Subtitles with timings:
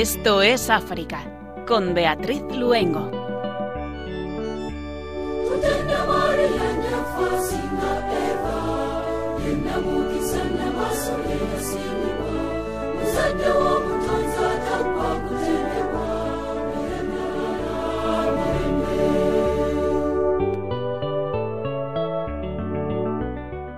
[0.00, 1.18] Esto es África,
[1.68, 3.10] con Beatriz Luengo.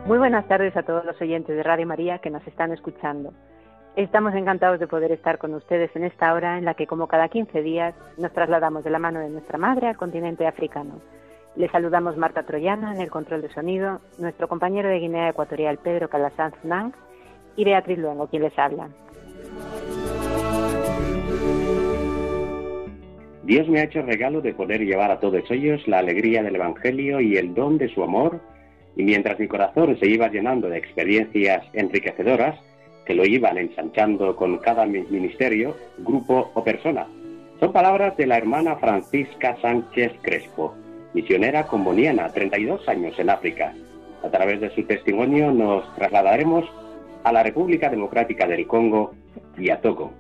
[0.07, 3.35] Muy buenas tardes a todos los oyentes de Radio María que nos están escuchando.
[3.95, 7.29] Estamos encantados de poder estar con ustedes en esta hora en la que, como cada
[7.29, 11.03] 15 días, nos trasladamos de la mano de nuestra madre al continente africano.
[11.57, 16.09] Les saludamos Marta Troyana en el control de sonido, nuestro compañero de Guinea Ecuatorial Pedro
[16.09, 16.95] Calasanz Nang
[17.55, 18.89] y Beatriz Luengo, quien les habla.
[23.43, 27.21] Dios me ha hecho regalo de poder llevar a todos ellos la alegría del Evangelio
[27.21, 28.41] y el don de su amor
[28.97, 32.59] y mientras mi corazón se iba llenando de experiencias enriquecedoras,
[33.05, 37.07] que lo iban ensanchando con cada ministerio, grupo o persona.
[37.61, 40.75] Son palabras de la hermana Francisca Sánchez Crespo,
[41.15, 43.75] misionera comboniana, 32 años en África.
[44.25, 46.65] A través de su testimonio nos trasladaremos
[47.25, 49.13] a la República Democrática del Congo
[49.57, 50.13] y a Togo.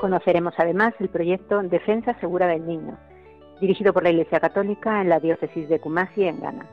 [0.00, 2.98] Conoceremos además el proyecto Defensa Segura del Niño,
[3.60, 6.66] dirigido por la Iglesia Católica en la diócesis de Kumasi, en Ghana.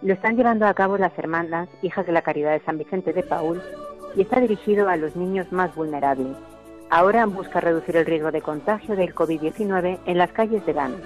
[0.00, 3.24] Lo están llevando a cabo las hermanas, hijas de la Caridad de San Vicente de
[3.24, 3.60] Paul,
[4.14, 6.36] y está dirigido a los niños más vulnerables.
[6.88, 10.96] Ahora busca reducir el riesgo de contagio del COVID-19 en las calles de Ghana.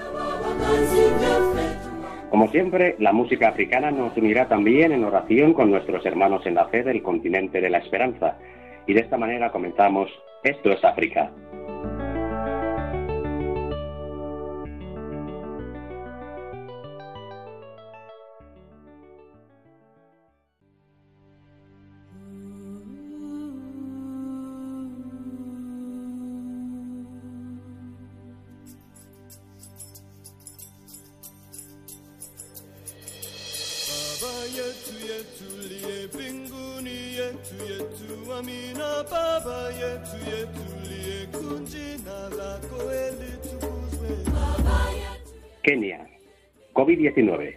[2.30, 6.66] Como siempre, la música africana nos unirá también en oración con nuestros hermanos en la
[6.68, 8.36] fe del continente de la esperanza.
[8.86, 10.10] Y de esta manera comenzamos
[10.42, 11.30] Esto es África.
[47.14, 47.56] COVID-19.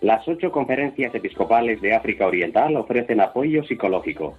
[0.00, 4.36] Las ocho conferencias episcopales de África Oriental ofrecen apoyo psicológico.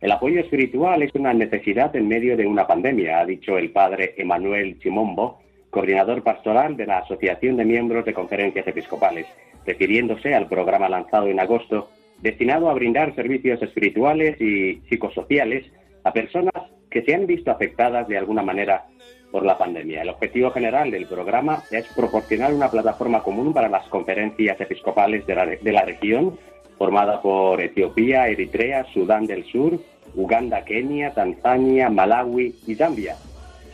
[0.00, 4.14] El apoyo espiritual es una necesidad en medio de una pandemia, ha dicho el padre
[4.16, 9.26] Emanuel Chimombo, coordinador pastoral de la Asociación de Miembros de Conferencias Episcopales,
[9.66, 11.90] refiriéndose al programa lanzado en agosto
[12.22, 15.66] destinado a brindar servicios espirituales y psicosociales
[16.04, 16.54] a personas
[16.90, 18.86] que se han visto afectadas de alguna manera
[19.30, 20.02] por la pandemia.
[20.02, 25.34] El objetivo general del programa es proporcionar una plataforma común para las conferencias episcopales de
[25.34, 26.38] la, de la región,
[26.76, 29.78] formada por Etiopía, Eritrea, Sudán del Sur,
[30.14, 33.16] Uganda, Kenia, Tanzania, Malawi y Zambia.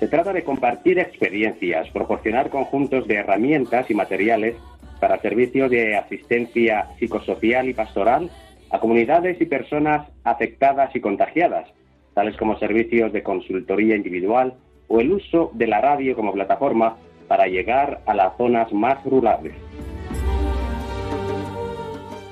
[0.01, 4.57] Se trata de compartir experiencias, proporcionar conjuntos de herramientas y materiales
[5.01, 8.31] para servicios de asistencia psicosocial y pastoral
[8.71, 11.69] a comunidades y personas afectadas y contagiadas,
[12.15, 14.55] tales como servicios de consultoría individual
[14.89, 16.97] o el uso de la radio como plataforma
[17.29, 19.55] para llegar a las zonas más rurales.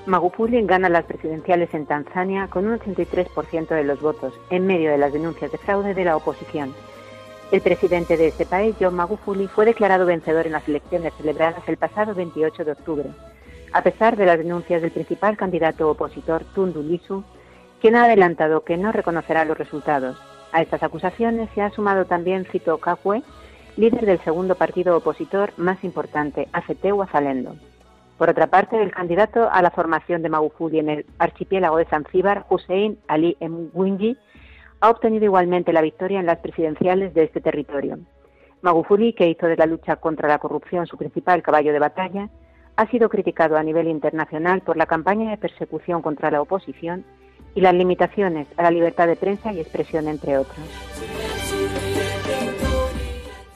[0.06, 4.98] Magufuli gana las presidenciales en Tanzania con un 83% de los votos, en medio de
[4.98, 6.74] las denuncias de fraude de la oposición.
[7.52, 11.76] El presidente de este país, John Magufuli, fue declarado vencedor en las elecciones celebradas el
[11.76, 13.10] pasado 28 de octubre,
[13.72, 17.22] a pesar de las denuncias del principal candidato opositor, Tundu Lisu,
[17.80, 20.18] quien ha adelantado que no reconocerá los resultados.
[20.52, 23.22] A estas acusaciones se ha sumado también Fito Kakwe,
[23.76, 27.56] líder del segundo partido opositor más importante, ACT Wazalendo.
[28.18, 32.44] Por otra parte, el candidato a la formación de Magufuli en el archipiélago de Zanzíbar,
[32.50, 34.18] Hussein Ali Mwingi,
[34.80, 37.98] ha obtenido igualmente la victoria en las presidenciales de este territorio.
[38.60, 42.28] Magufuli, que hizo de la lucha contra la corrupción su principal caballo de batalla,
[42.76, 47.04] ha sido criticado a nivel internacional por la campaña de persecución contra la oposición
[47.54, 50.58] y las limitaciones a la libertad de prensa y expresión, entre otros.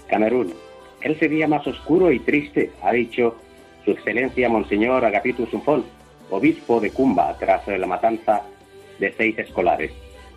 [0.08, 0.54] Camerún.
[1.00, 3.36] El sería más oscuro y triste, ha dicho
[3.84, 5.84] su Excelencia Monseñor Agapito Sufón,
[6.30, 8.42] obispo de Cumba, tras la matanza
[8.98, 9.92] de seis escolares.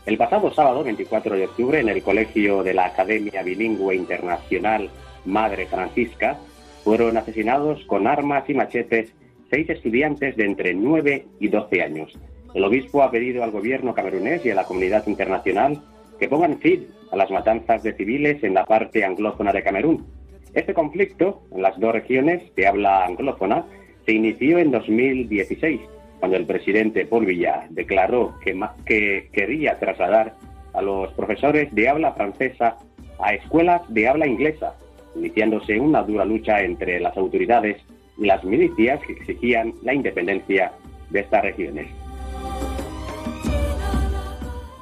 [0.06, 4.90] El pasado sábado 24 de octubre, en el colegio de la Academia Bilingüe Internacional
[5.26, 6.38] Madre Francisca,
[6.84, 9.14] fueron asesinados con armas y machetes
[9.50, 12.18] seis estudiantes de entre 9 y 12 años.
[12.54, 15.82] El obispo ha pedido al gobierno camerunés y a la comunidad internacional
[16.20, 20.06] que pongan fin a las matanzas de civiles en la parte anglófona de Camerún,
[20.54, 23.66] este conflicto en las dos regiones de habla anglófona
[24.06, 25.80] se inició en 2016,
[26.20, 30.36] cuando el presidente Paul Biya declaró que, que quería trasladar
[30.74, 32.78] a los profesores de habla francesa
[33.20, 34.76] a escuelas de habla inglesa,
[35.16, 37.78] iniciándose una dura lucha entre las autoridades
[38.18, 40.72] y las milicias que exigían la independencia
[41.12, 41.88] de estas regiones.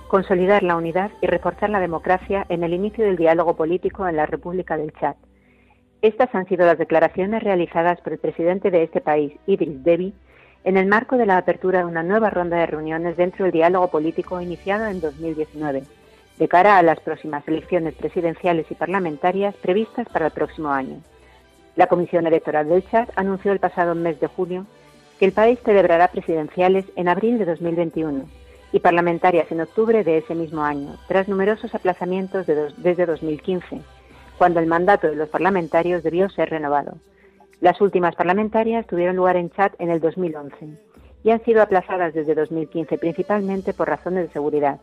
[0.07, 4.25] Consolidar la unidad y reforzar la democracia en el inicio del diálogo político en la
[4.25, 5.15] República del Chad.
[6.01, 10.13] Estas han sido las declaraciones realizadas por el presidente de este país, Idris Deby,
[10.63, 13.89] en el marco de la apertura de una nueva ronda de reuniones dentro del diálogo
[13.89, 15.83] político iniciado en 2019,
[16.39, 21.01] de cara a las próximas elecciones presidenciales y parlamentarias previstas para el próximo año.
[21.75, 24.68] La Comisión Electoral del Chad anunció el pasado mes de junio
[25.19, 30.35] que el país celebrará presidenciales en abril de 2021 y parlamentarias en octubre de ese
[30.35, 33.81] mismo año, tras numerosos aplazamientos desde 2015,
[34.37, 36.97] cuando el mandato de los parlamentarios debió ser renovado.
[37.59, 40.77] Las últimas parlamentarias tuvieron lugar en Chad en el 2011
[41.23, 44.79] y han sido aplazadas desde 2015 principalmente por razones de seguridad.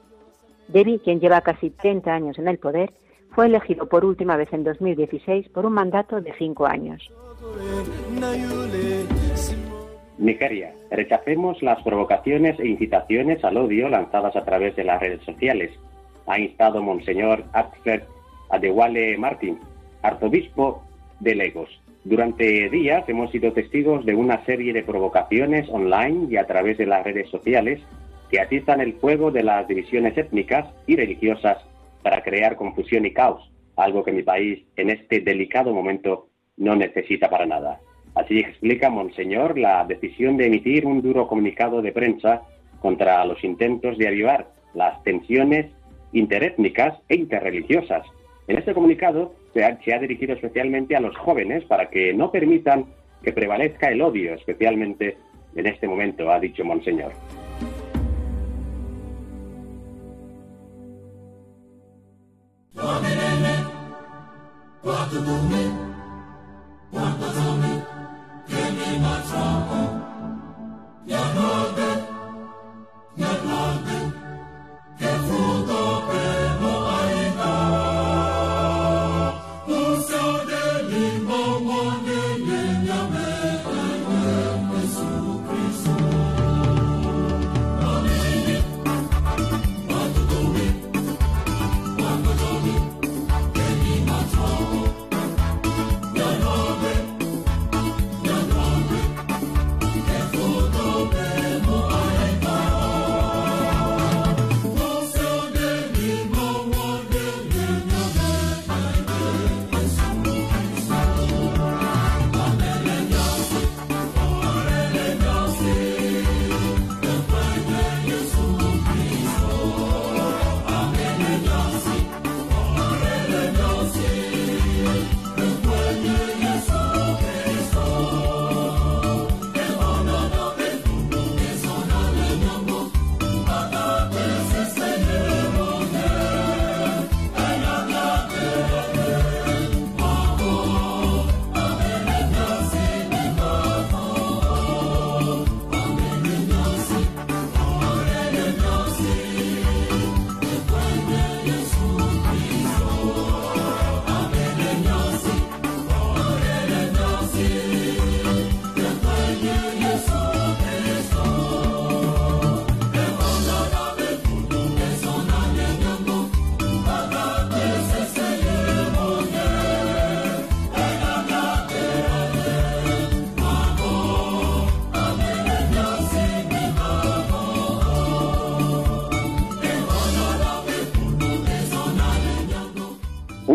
[0.68, 2.92] Debbie, quien lleva casi 30 años en el poder,
[3.34, 7.10] fue elegido por última vez en 2016 por un mandato de cinco años.
[10.18, 10.72] Nigeria.
[10.90, 15.70] Rechacemos las provocaciones e incitaciones al odio lanzadas a través de las redes sociales.
[16.26, 18.02] Ha instado Monseñor Axel
[18.50, 19.58] Adewale Martin,
[20.02, 20.82] arzobispo
[21.20, 21.80] de Lagos.
[22.04, 26.86] Durante días hemos sido testigos de una serie de provocaciones online y a través de
[26.86, 27.80] las redes sociales
[28.30, 31.58] que atizan el fuego de las divisiones étnicas y religiosas
[32.02, 37.30] para crear confusión y caos, algo que mi país en este delicado momento no necesita
[37.30, 37.80] para nada.
[38.14, 42.42] Así explica Monseñor la decisión de emitir un duro comunicado de prensa
[42.80, 45.66] contra los intentos de avivar las tensiones
[46.12, 48.06] interétnicas e interreligiosas.
[48.46, 52.30] En este comunicado se ha, se ha dirigido especialmente a los jóvenes para que no
[52.30, 52.86] permitan
[53.22, 55.16] que prevalezca el odio, especialmente
[55.56, 57.12] en este momento, ha dicho Monseñor.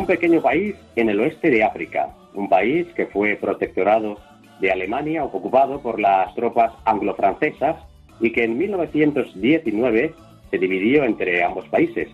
[0.10, 4.18] Pequeño país en el oeste de África, un país que fue protectorado
[4.60, 7.76] de Alemania, ocupado por las tropas anglo-francesas
[8.20, 10.16] y que en 1919
[10.50, 12.08] se dividió entre ambos países.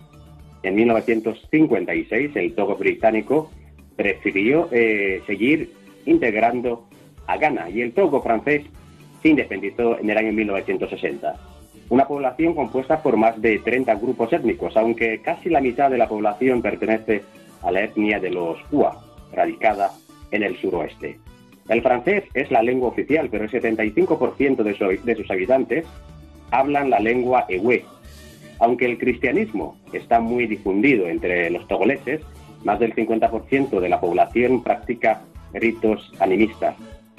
[0.62, 3.50] En 1956 el Togo británico
[3.96, 5.72] prefirió eh, seguir
[6.04, 6.86] integrando
[7.26, 8.66] a Ghana y el Togo francés
[9.22, 11.34] se independizó en el año 1960.
[11.88, 16.08] Una población compuesta por más de 30 grupos étnicos, aunque casi la mitad de la
[16.08, 17.22] población pertenece
[17.62, 19.92] a la etnia de los Hua, radicada
[20.30, 21.18] en el suroeste.
[21.68, 25.84] El francés es la lengua oficial, pero el 75% de, de sus habitantes
[26.50, 27.84] hablan la lengua ewe.
[28.60, 32.20] Aunque el cristianismo está muy difundido entre los togoleses,
[32.64, 35.22] más del 50% de la población practica
[35.52, 36.76] ritos animistas.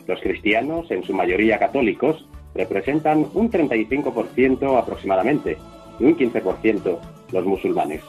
[0.08, 2.26] Los cristianos, en su mayoría católicos,
[2.56, 5.58] representan un 35% aproximadamente
[6.00, 7.00] y un 15%
[7.32, 8.02] los musulmanes.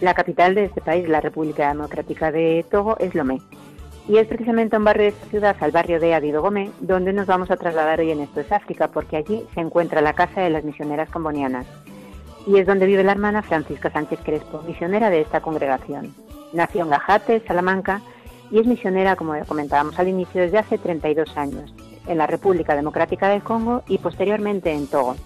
[0.00, 3.40] La capital de este país, la República Democrática de Togo, es Lomé.
[4.08, 7.50] Y es precisamente un barrio de esta ciudad, al barrio de Adidogomé, donde nos vamos
[7.50, 10.62] a trasladar hoy en Esto es África, porque allí se encuentra la casa de las
[10.62, 11.66] misioneras combonianas.
[12.46, 16.14] Y es donde vive la hermana Francisca Sánchez Crespo, misionera de esta congregación.
[16.52, 18.00] Nació en Gajate, Salamanca,
[18.52, 21.74] y es misionera, como comentábamos al inicio, desde hace 32 años,
[22.06, 25.16] en la República Democrática del Congo y posteriormente en Togo.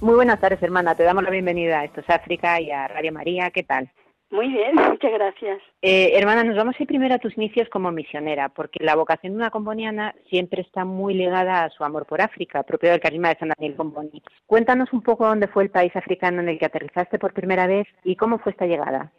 [0.00, 0.94] Muy buenas tardes, hermana.
[0.94, 3.50] Te damos la bienvenida a Esto es África y a Radio María.
[3.50, 3.90] ¿Qué tal?
[4.30, 5.60] Muy bien, muchas gracias.
[5.82, 9.34] Eh, hermana, nos vamos a ir primero a tus inicios como misionera, porque la vocación
[9.34, 13.28] de una comboniana siempre está muy ligada a su amor por África, propio del carisma
[13.28, 14.22] de San Daniel Comboni.
[14.46, 17.86] Cuéntanos un poco dónde fue el país africano en el que aterrizaste por primera vez
[18.02, 19.12] y cómo fue esta llegada.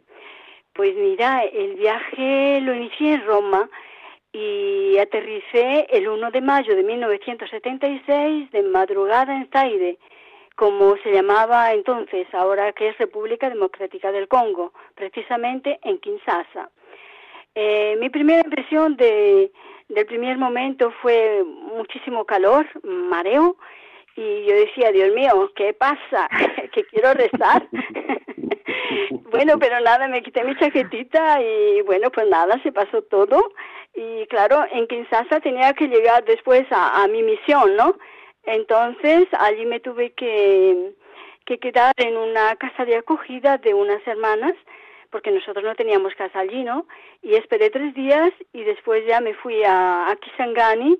[0.74, 3.70] Pues mira, el viaje lo inicié en Roma
[4.32, 9.98] y aterricé el 1 de mayo de 1976 de madrugada en Zaire
[10.56, 16.70] como se llamaba entonces, ahora que es República Democrática del Congo, precisamente en Kinshasa.
[17.54, 19.52] Eh, mi primera impresión de,
[19.88, 23.56] del primer momento fue muchísimo calor, mareo,
[24.16, 26.28] y yo decía, Dios mío, ¿qué pasa?
[26.72, 27.66] que quiero rezar.
[29.30, 33.52] bueno, pero nada, me quité mi chaquetita y bueno, pues nada, se pasó todo.
[33.94, 37.96] Y claro, en Kinshasa tenía que llegar después a, a mi misión, ¿no?
[38.44, 40.92] Entonces allí me tuve que,
[41.44, 44.54] que quedar en una casa de acogida de unas hermanas,
[45.10, 46.86] porque nosotros no teníamos casa allí, ¿no?
[47.22, 50.98] Y esperé tres días y después ya me fui a, Kisangani.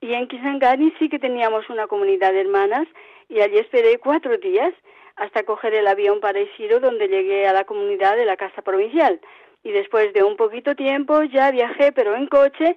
[0.00, 2.86] Y en Kisangani sí que teníamos una comunidad de hermanas
[3.28, 4.72] y allí esperé cuatro días
[5.16, 9.20] hasta coger el avión para Isiro, donde llegué a la comunidad de la Casa Provincial.
[9.62, 12.76] Y después de un poquito tiempo ya viajé, pero en coche,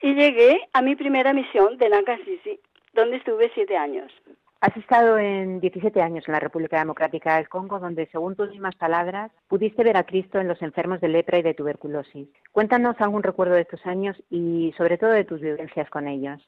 [0.00, 2.60] y llegué a mi primera misión de Nankasisi
[2.94, 4.12] donde estuve siete años.
[4.60, 8.74] Has estado en 17 años en la República Democrática del Congo, donde, según tus mismas
[8.76, 12.28] palabras, pudiste ver a Cristo en los enfermos de lepra y de tuberculosis.
[12.50, 16.40] Cuéntanos algún recuerdo de estos años y, sobre todo, de tus vivencias con ellos.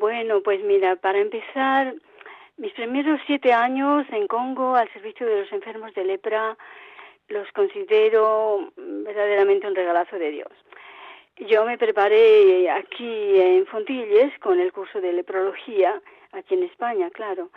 [0.00, 1.94] Bueno, pues mira, para empezar,
[2.56, 6.56] mis primeros siete años en Congo al servicio de los enfermos de lepra
[7.28, 10.50] los considero verdaderamente un regalazo de Dios.
[11.48, 15.98] Yo me preparé aquí en Fontilles con el curso de leprología,
[16.32, 17.48] aquí en España, claro.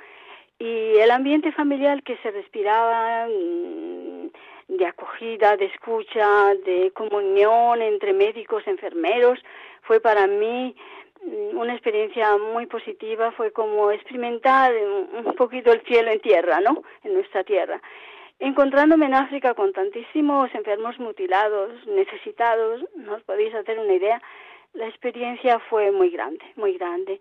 [0.58, 4.28] Y el ambiente familiar que se respiraba mm,
[4.70, 9.38] de acogida, de escucha, de comunión entre médicos, enfermeros,
[9.82, 10.74] fue para mí
[11.22, 14.74] mm, una experiencia muy positiva, fue como experimentar
[15.26, 16.84] un poquito el cielo en tierra, ¿no?
[17.04, 17.82] En nuestra tierra
[18.40, 24.22] encontrándome en África con tantísimos enfermos mutilados, necesitados, no podéis hacer una idea,
[24.74, 27.20] la experiencia fue muy grande, muy grande.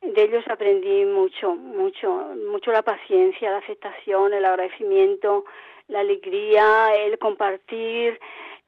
[0.00, 2.10] De ellos aprendí mucho, mucho,
[2.50, 5.44] mucho la paciencia, la aceptación, el agradecimiento,
[5.88, 8.18] la alegría, el compartir.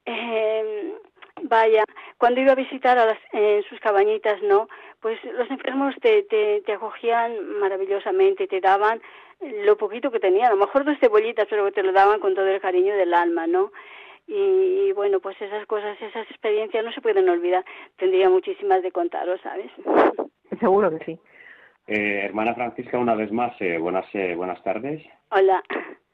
[0.05, 0.95] Eh,
[1.43, 1.85] vaya,
[2.19, 4.69] cuando iba a visitar a las, en sus cabañitas, ¿no?
[5.01, 9.01] Pues los enfermos te, te, te acogían maravillosamente, te daban
[9.41, 12.35] lo poquito que tenía, a lo mejor dos cebollitas, pero que te lo daban con
[12.35, 13.73] todo el cariño del alma, ¿no?
[14.27, 17.65] Y, bueno, pues esas cosas, esas experiencias no se pueden olvidar.
[17.97, 19.71] Tendría muchísimas de contaros, ¿sabes?
[20.61, 21.19] Seguro que sí.
[21.87, 25.05] Eh, hermana Francisca, una vez más, eh, buenas, eh, buenas tardes.
[25.31, 25.63] Hola.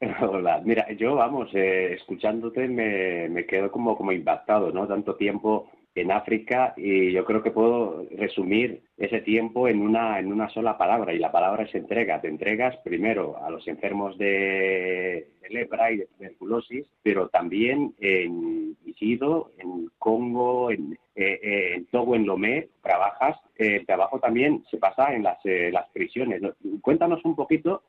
[0.20, 0.60] Hola.
[0.64, 4.88] Mira, yo, vamos, escuchándote me, me quedo como, como impactado, ¿no?
[4.88, 10.32] Tanto tiempo en África y yo creo que puedo resumir ese tiempo en una, en
[10.32, 12.20] una sola palabra y la palabra es entrega.
[12.20, 19.52] Te entregas primero a los enfermos de, lepra y de tuberculosis, pero también en Isidro,
[19.58, 23.36] en Congo, en, eh, eh, en Togo, en Lomé, trabajas.
[23.58, 26.40] Eh, el trabajo también se pasa en las, las prisiones.
[26.80, 27.82] Cuéntanos un poquito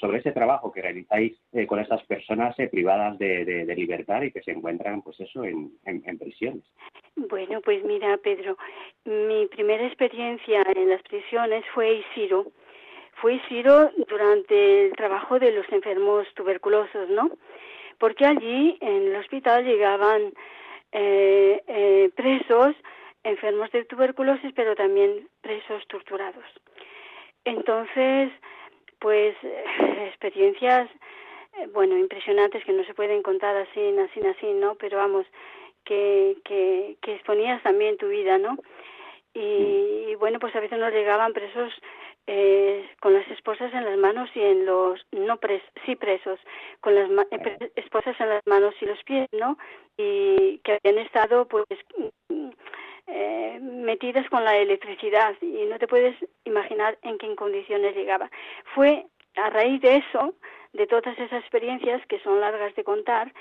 [0.00, 1.36] sobre ese trabajo que realizáis
[1.68, 6.64] con esas personas privadas de, libertad y que se encuentran, pues eso, en, en prisiones.
[7.16, 8.56] Bueno, pues mira, Pedro,
[9.04, 12.46] mi primera experiencia en las prisiones fue Isiro.
[13.20, 17.30] Fue Isiro durante el trabajo de los enfermos tuberculosos, ¿no?
[17.98, 20.32] Porque allí en el hospital llegaban
[20.92, 22.74] eh, eh, presos
[23.22, 26.44] enfermos de tuberculosis, pero también presos torturados.
[27.44, 28.32] Entonces,
[28.98, 29.36] pues
[30.08, 30.88] experiencias,
[31.58, 34.74] eh, bueno, impresionantes que no se pueden contar así, así, así, ¿no?
[34.76, 35.26] Pero vamos,
[35.84, 38.56] que, que, que exponías también tu vida, ¿no?
[39.32, 41.72] Y, bueno, pues a veces nos llegaban presos
[42.26, 46.38] eh, con las esposas en las manos y en los, no pres, sí presos,
[46.80, 47.08] con las
[47.76, 49.58] esposas en las manos y los pies, ¿no?
[49.96, 51.64] Y que habían estado pues
[53.06, 58.30] eh, metidas con la electricidad y no te puedes imaginar en qué condiciones llegaba.
[58.74, 60.34] Fue a raíz de eso,
[60.72, 63.32] de todas esas experiencias que son largas de contar,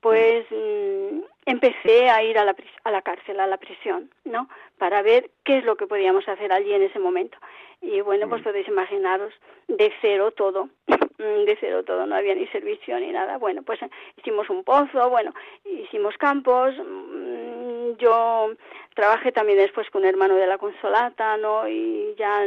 [0.00, 2.54] pues mm, empecé a ir a la,
[2.84, 4.48] a la cárcel, a la prisión, ¿no?
[4.78, 7.38] Para ver qué es lo que podíamos hacer allí en ese momento.
[7.82, 9.32] Y bueno, pues podéis imaginaros
[9.68, 10.68] de cero todo,
[11.18, 13.38] de cero todo, no había ni servicio ni nada.
[13.38, 13.80] Bueno, pues
[14.18, 15.32] hicimos un pozo, bueno,
[15.64, 18.52] hicimos campos, mm, yo
[18.94, 21.68] trabajé también después con un hermano de la Consolata, ¿no?
[21.68, 22.46] Y ya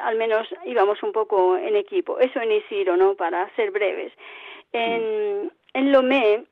[0.00, 2.18] al menos íbamos un poco en equipo.
[2.18, 3.14] Eso en Isiro, ¿no?
[3.14, 4.12] Para ser breves.
[4.72, 6.44] En, en Lomé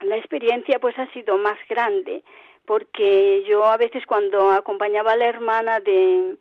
[0.00, 2.22] la experiencia pues ha sido más grande
[2.66, 6.36] porque yo a veces cuando acompañaba a la hermana de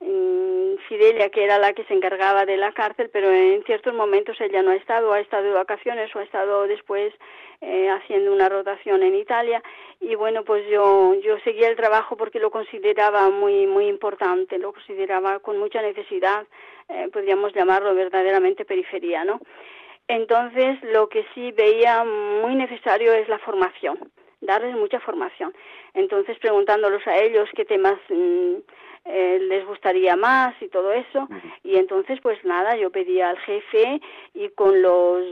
[0.00, 4.40] mm, Fidelia, que era la que se encargaba de la cárcel, pero en ciertos momentos
[4.40, 7.12] ella no ha estado, ha estado de vacaciones o ha estado después
[7.60, 9.62] eh, haciendo una rotación en Italia
[10.00, 14.72] y bueno, pues yo yo seguía el trabajo porque lo consideraba muy muy importante, lo
[14.72, 16.46] consideraba con mucha necesidad,
[16.88, 19.40] eh, podríamos llamarlo verdaderamente periferia, ¿no?
[20.08, 23.98] Entonces, lo que sí veía muy necesario es la formación,
[24.40, 25.52] darles mucha formación.
[25.94, 28.54] Entonces, preguntándolos a ellos qué temas mm,
[29.06, 31.28] eh, les gustaría más y todo eso.
[31.64, 34.00] Y entonces, pues nada, yo pedía al jefe
[34.34, 35.24] y con los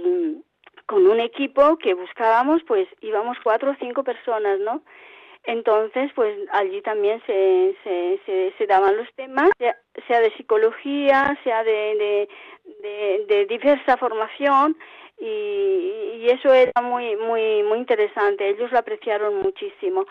[0.86, 4.82] con un equipo que buscábamos, pues íbamos cuatro o cinco personas, ¿no?
[5.46, 12.28] Entonces, pues allí también se, se, se, daban los temas, sea, de psicología, sea de,
[12.80, 14.76] de, de, diversa formación,
[15.18, 15.26] y,
[16.16, 18.48] y, eso era muy, muy, muy interesante.
[18.48, 20.06] Ellos lo apreciaron muchísimo.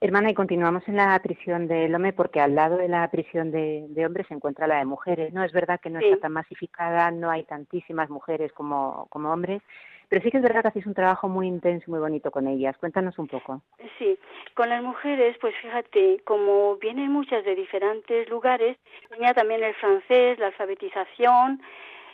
[0.00, 3.86] Hermana, y continuamos en la prisión de Lome porque al lado de la prisión de,
[3.88, 5.32] de hombres se encuentra la de mujeres.
[5.32, 9.62] No es verdad que no está tan masificada, no hay tantísimas mujeres como, como hombres,
[10.08, 12.46] pero sí que es verdad que hacéis un trabajo muy intenso y muy bonito con
[12.46, 12.76] ellas.
[12.78, 13.62] Cuéntanos un poco.
[13.98, 14.18] Sí,
[14.54, 18.76] con las mujeres, pues fíjate, como vienen muchas de diferentes lugares,
[19.08, 21.62] tenía también el francés, la alfabetización,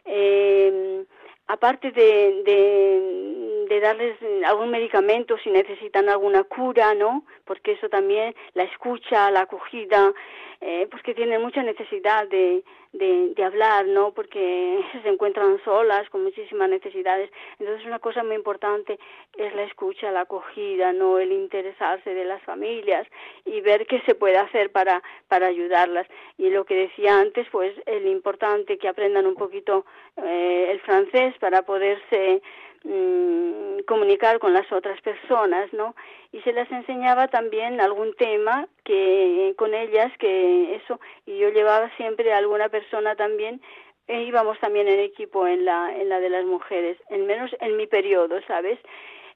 [0.04, 1.04] eh,
[1.46, 7.24] aparte de, de, de, darles algún medicamento si necesitan alguna cura, ¿no?
[7.44, 10.12] Porque eso también, la escucha, la acogida,
[10.60, 14.12] eh, porque tienen mucha necesidad de, de, de, hablar, ¿no?
[14.12, 17.30] Porque se encuentran solas, con muchísimas necesidades.
[17.58, 18.98] Entonces, una cosa muy importante
[19.36, 21.18] es la escucha, la acogida, ¿no?
[21.18, 23.06] El interesarse de las familias
[23.46, 26.06] y ver qué se puede hacer para, para ayudarlas.
[26.36, 31.34] Y lo que decía antes, pues, el importante que aprendan un poquito eh, el francés
[31.38, 32.42] para poderse
[32.82, 35.94] Mm, comunicar con las otras personas, ¿no?
[36.32, 41.94] Y se les enseñaba también algún tema que con ellas que eso y yo llevaba
[41.96, 43.60] siempre a alguna persona también
[44.06, 47.76] e íbamos también en equipo en la en la de las mujeres, en menos en
[47.76, 48.78] mi periodo, ¿sabes?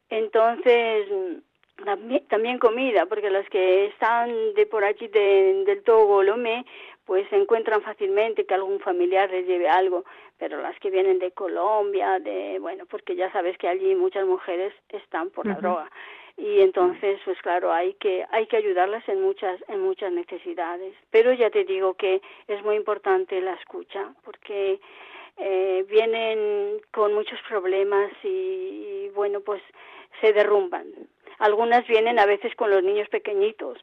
[0.09, 1.07] Entonces
[2.29, 6.65] también, comida, porque las que están de por allí de, del Togo, Lomé,
[7.05, 10.05] pues se encuentran fácilmente que algún familiar les lleve algo,
[10.39, 14.73] pero las que vienen de Colombia, de bueno, porque ya sabes que allí muchas mujeres
[14.89, 15.91] están por la droga.
[16.37, 20.95] Y entonces pues claro hay que hay que ayudarlas en muchas en muchas necesidades.
[21.11, 24.81] Pero ya te digo que es muy importante la escucha porque
[25.37, 29.63] eh, vienen con muchos problemas y bueno pues
[30.21, 30.87] se derrumban.
[31.39, 33.79] Algunas vienen a veces con los niños pequeñitos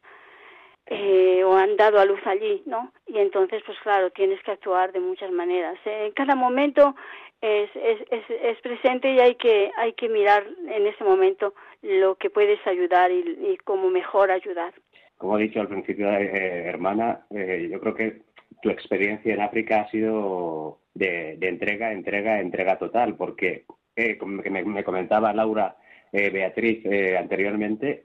[0.86, 2.92] eh, o han dado a luz allí, ¿no?
[3.06, 5.78] Y entonces, pues claro, tienes que actuar de muchas maneras.
[5.84, 6.94] En cada momento
[7.40, 12.14] es, es, es, es, presente y hay que, hay que mirar en ese momento lo
[12.16, 14.72] que puedes ayudar y, y cómo mejor ayudar.
[15.18, 18.22] Como he dicho al principio, eh, hermana, eh, yo creo que
[18.62, 23.64] tu experiencia en África ha sido de, entrega, entrega, entrega total, porque
[23.96, 25.76] eh, como me, me comentaba Laura
[26.12, 28.04] eh, Beatriz eh, anteriormente,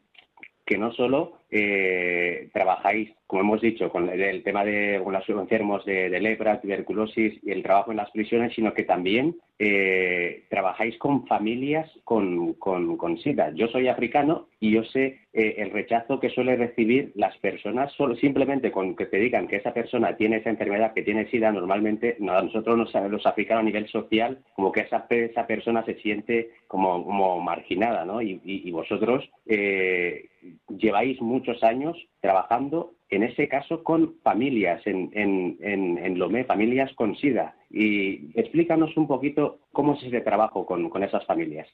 [0.66, 6.10] que no solo eh, trabajáis, como hemos dicho, con el, tema de los enfermos de,
[6.20, 11.90] lepra, tuberculosis y el trabajo en las prisiones, sino que también eh, trabajáis con familias
[12.04, 13.52] con, con, con, SIDA.
[13.56, 18.16] Yo soy africano y yo sé eh, el rechazo que suele recibir las personas solo
[18.16, 22.18] simplemente con que te digan que esa persona tiene esa enfermedad, que tiene SIDA, normalmente
[22.20, 27.40] nosotros nos, los africanos a nivel social, como que esa, esa persona se siente como,
[27.42, 28.22] marginada, ¿no?
[28.22, 30.30] Y, vosotros eh,
[30.78, 37.16] lleváis muchos años trabajando, en ese caso, con familias en, en, en, Lomé, familias con
[37.16, 37.56] SIDA.
[37.70, 41.68] Y explícanos un poquito cómo es ese trabajo con, con esas familias.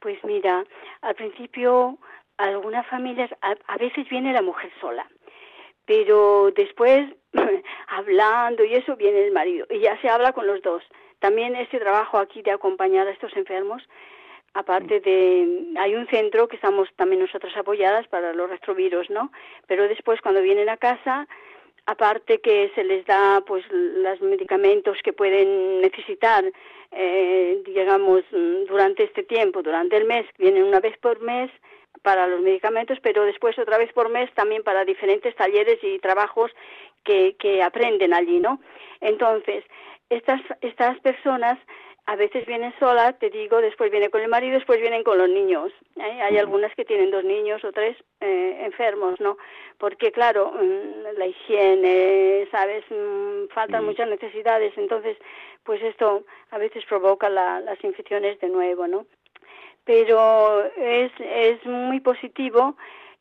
[0.00, 0.64] Pues mira,
[1.02, 1.98] al principio
[2.36, 5.08] algunas familias, a, a veces viene la mujer sola,
[5.84, 7.08] pero después
[7.88, 10.82] hablando y eso viene el marido y ya se habla con los dos.
[11.18, 13.82] También este trabajo aquí de acompañar a estos enfermos
[14.58, 19.30] aparte de hay un centro que estamos también nosotras apoyadas para los retrovirus, ¿no?
[19.68, 21.28] Pero después cuando vienen a casa
[21.86, 26.44] aparte que se les da pues los medicamentos que pueden necesitar
[26.90, 28.22] eh, digamos
[28.68, 31.50] durante este tiempo durante el mes vienen una vez por mes
[32.02, 36.50] para los medicamentos pero después otra vez por mes también para diferentes talleres y trabajos
[37.04, 38.60] que, que aprenden allí no
[39.00, 39.64] entonces
[40.10, 41.58] estas estas personas
[42.08, 45.28] a veces vienen solas, te digo, después viene con el marido, después vienen con los
[45.28, 45.70] niños.
[45.96, 46.22] ¿eh?
[46.22, 49.36] Hay algunas que tienen dos niños o tres eh, enfermos, ¿no?
[49.76, 52.82] Porque, claro, mm, la higiene, ¿sabes?
[52.88, 55.18] Mm, faltan muchas necesidades, entonces,
[55.64, 59.04] pues esto a veces provoca las infecciones de nuevo, ¿no?
[59.84, 62.74] Pero es, es muy positivo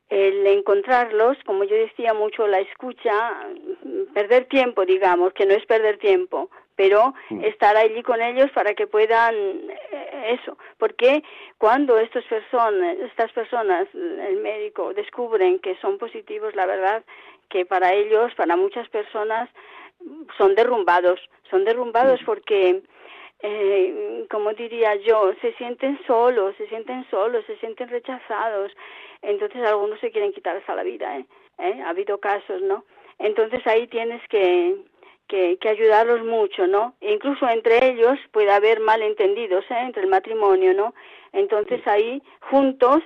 [0.08, 3.36] el encontrarlos, como yo decía mucho, la escucha,
[3.84, 7.44] mm, perder tiempo, digamos, que no es perder tiempo, pero mm.
[7.44, 11.24] estar allí con ellos para que puedan eh, eso, porque
[11.58, 17.04] cuando estas personas, estas personas, el médico descubren que son positivos, la verdad
[17.50, 19.50] que para ellos, para muchas personas,
[20.38, 22.26] son derrumbados, son derrumbados mm.
[22.26, 22.82] porque
[23.40, 28.72] eh, como diría yo, se sienten solos, se sienten solos, se sienten rechazados.
[29.22, 31.26] Entonces algunos se quieren quitar hasta la vida, ¿eh?
[31.60, 31.82] ¿Eh?
[31.84, 32.86] Ha habido casos, ¿no?
[33.20, 34.76] Entonces ahí tienes que,
[35.28, 36.96] que, que, ayudarlos mucho, ¿no?
[37.02, 39.80] E incluso entre ellos puede haber malentendidos, ¿eh?
[39.82, 40.94] Entre el matrimonio, ¿no?
[41.34, 43.02] Entonces ahí juntos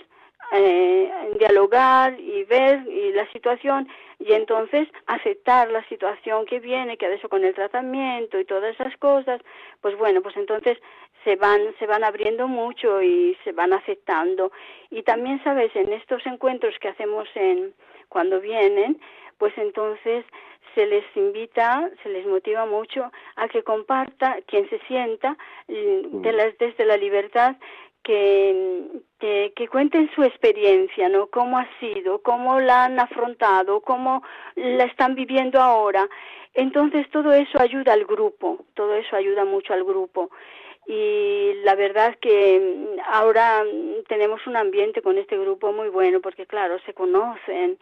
[0.53, 3.87] eh, dialogar y ver y la situación
[4.19, 8.95] y entonces aceptar la situación que viene, que eso con el tratamiento y todas esas
[8.97, 9.39] cosas,
[9.79, 10.77] pues bueno, pues entonces
[11.23, 14.51] se van se van abriendo mucho y se van aceptando
[14.89, 17.73] y también sabes en estos encuentros que hacemos en
[18.09, 18.99] cuando vienen,
[19.37, 20.25] pues entonces
[20.75, 26.33] se les invita, se les motiva mucho a que comparta quien se sienta mm, de
[26.33, 27.55] las, desde la libertad
[28.03, 28.87] que,
[29.19, 31.27] que, cuenten su experiencia, ¿no?
[31.27, 34.23] Cómo ha sido, cómo la han afrontado, cómo
[34.55, 36.09] la están viviendo ahora.
[36.53, 40.31] Entonces todo eso ayuda al grupo, todo eso ayuda mucho al grupo.
[40.87, 43.63] Y la verdad que ahora
[44.07, 47.77] tenemos un ambiente con este grupo muy bueno porque claro, se conocen,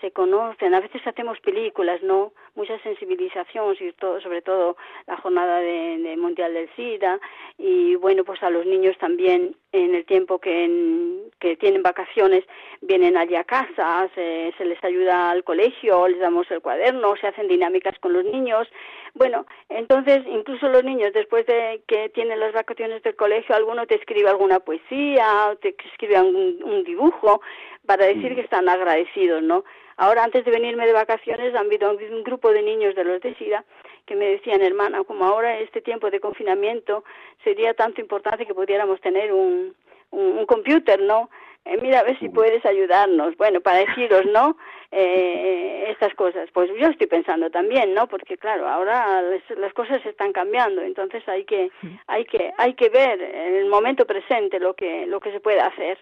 [0.00, 2.32] se conocen, a veces hacemos películas, ¿no?
[2.54, 4.76] Mucha sensibilización, sobre todo
[5.06, 7.20] la jornada de, Mundial del SIDA,
[7.58, 12.44] y bueno, pues a los niños también en el tiempo que, que tienen vacaciones
[12.80, 17.26] vienen allí a casa, se, se les ayuda al colegio, les damos el cuaderno, se
[17.26, 18.68] hacen dinámicas con los niños.
[19.14, 23.96] Bueno, entonces incluso los niños después de que tienen las vacaciones del colegio, alguno te
[23.96, 27.40] escribe alguna poesía, te escribe un, un dibujo
[27.86, 28.34] para decir mm.
[28.34, 29.64] que están agradecidos, ¿no?
[29.96, 33.34] Ahora, antes de venirme de vacaciones, han habido un grupo de niños de los de
[33.36, 33.64] SIDA
[34.06, 37.04] que me decían, hermana, como ahora este tiempo de confinamiento
[37.42, 39.74] sería tanto importante que pudiéramos tener un,
[40.10, 41.30] un, computer, ¿no?
[41.64, 44.56] Eh, mira, a ver si puedes ayudarnos, bueno, para deciros, ¿no?
[44.96, 46.48] Eh, estas cosas.
[46.52, 48.06] Pues yo estoy pensando también, ¿no?
[48.06, 49.22] Porque claro, ahora
[49.56, 51.72] las cosas están cambiando, entonces hay que,
[52.06, 55.58] hay que, hay que ver en el momento presente lo que, lo que se puede
[55.58, 55.98] hacer.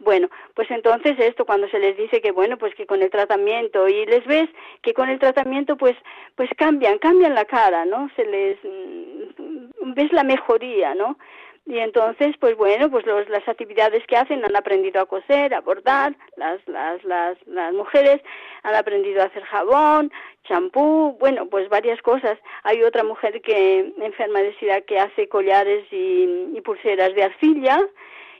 [0.00, 3.86] Bueno, pues entonces esto cuando se les dice que bueno, pues que con el tratamiento
[3.86, 4.48] y les ves
[4.80, 5.94] que con el tratamiento pues
[6.36, 8.10] pues cambian, cambian la cara, ¿no?
[8.16, 11.18] Se les mm, ves la mejoría, ¿no?
[11.66, 15.60] Y entonces, pues bueno, pues los, las actividades que hacen han aprendido a coser, a
[15.60, 18.22] bordar, las, las, las, las mujeres
[18.62, 20.10] han aprendido a hacer jabón,
[20.44, 22.38] champú, bueno, pues varias cosas.
[22.62, 27.78] Hay otra mujer que enferma de sida que hace collares y, y pulseras de arcilla,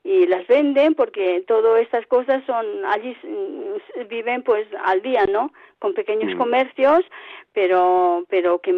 [0.03, 5.53] y las venden porque todas estas cosas son allí mm, viven pues al día no
[5.79, 6.39] con pequeños mm.
[6.39, 7.05] comercios
[7.53, 8.73] pero pero que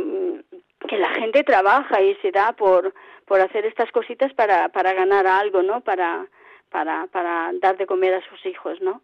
[0.89, 2.93] que la gente trabaja y se da por
[3.25, 6.27] por hacer estas cositas para para ganar algo no para
[6.71, 9.03] para para dar de comer a sus hijos no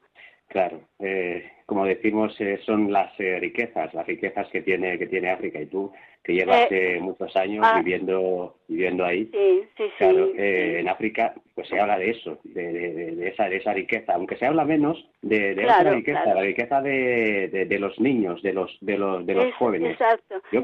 [0.49, 5.31] Claro, eh, como decimos, eh, son las eh, riquezas, las riquezas que tiene que tiene
[5.31, 5.61] África.
[5.61, 5.93] Y tú
[6.25, 9.27] que llevas eh, muchos años ah, viviendo viviendo ahí.
[9.33, 9.91] Sí, sí, sí.
[9.99, 14.37] Claro, en África pues se habla de eso, de, de, esa de esa riqueza, aunque
[14.37, 18.77] se habla menos de, de esa riqueza, la riqueza de, de, los niños, de los
[18.81, 19.93] de los de los jóvenes.
[19.93, 20.41] Exacto.
[20.51, 20.59] sí,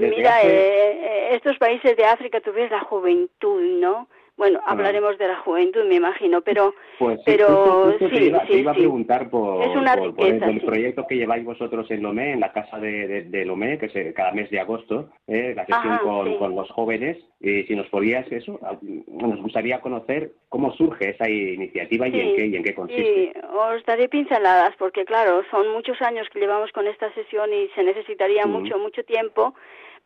[0.00, 0.42] mira,
[1.30, 4.08] estos países de África tú ves la juventud, ¿no?
[4.38, 8.24] Bueno, hablaremos de la juventud, me imagino, pero pues pero sí, te
[8.56, 13.24] iba, a preguntar por, el, proyecto que lleváis vosotros en Lomé, en la casa de,
[13.24, 15.98] de, Lomé, que es cada mes de agosto, eh, la sesión
[16.38, 18.60] con, los jóvenes, y si nos podías eso,
[19.08, 23.32] nos gustaría conocer cómo surge esa iniciativa y en qué y en qué consiste.
[23.32, 27.66] Sí, os daré pinceladas porque claro, son muchos años que llevamos con esta sesión y
[27.74, 29.54] se necesitaría mucho mucho tiempo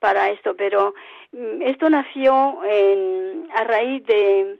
[0.02, 0.94] para esto, pero
[1.32, 4.58] mm, esto nació en, a raíz de,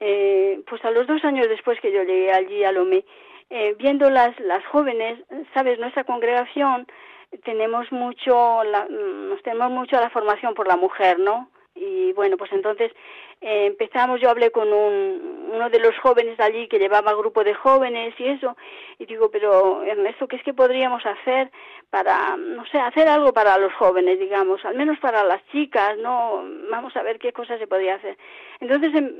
[0.00, 3.04] eh, pues a los dos años después que yo llegué allí a Lomé,
[3.48, 5.20] eh, viendo las, las jóvenes,
[5.54, 6.86] sabes, nuestra congregación
[7.44, 11.48] tenemos mucho, la, nos tenemos mucho la formación por la mujer, ¿no?
[11.74, 12.92] Y bueno, pues entonces
[13.42, 17.54] eh, empezamos, yo hablé con un, uno de los jóvenes allí que llevaba grupo de
[17.54, 18.56] jóvenes y eso,
[18.98, 21.50] y digo, pero Ernesto, ¿qué es que podríamos hacer
[21.90, 26.42] para, no sé, hacer algo para los jóvenes, digamos, al menos para las chicas, ¿no?
[26.70, 28.16] Vamos a ver qué cosas se podía hacer.
[28.60, 29.10] Entonces, em,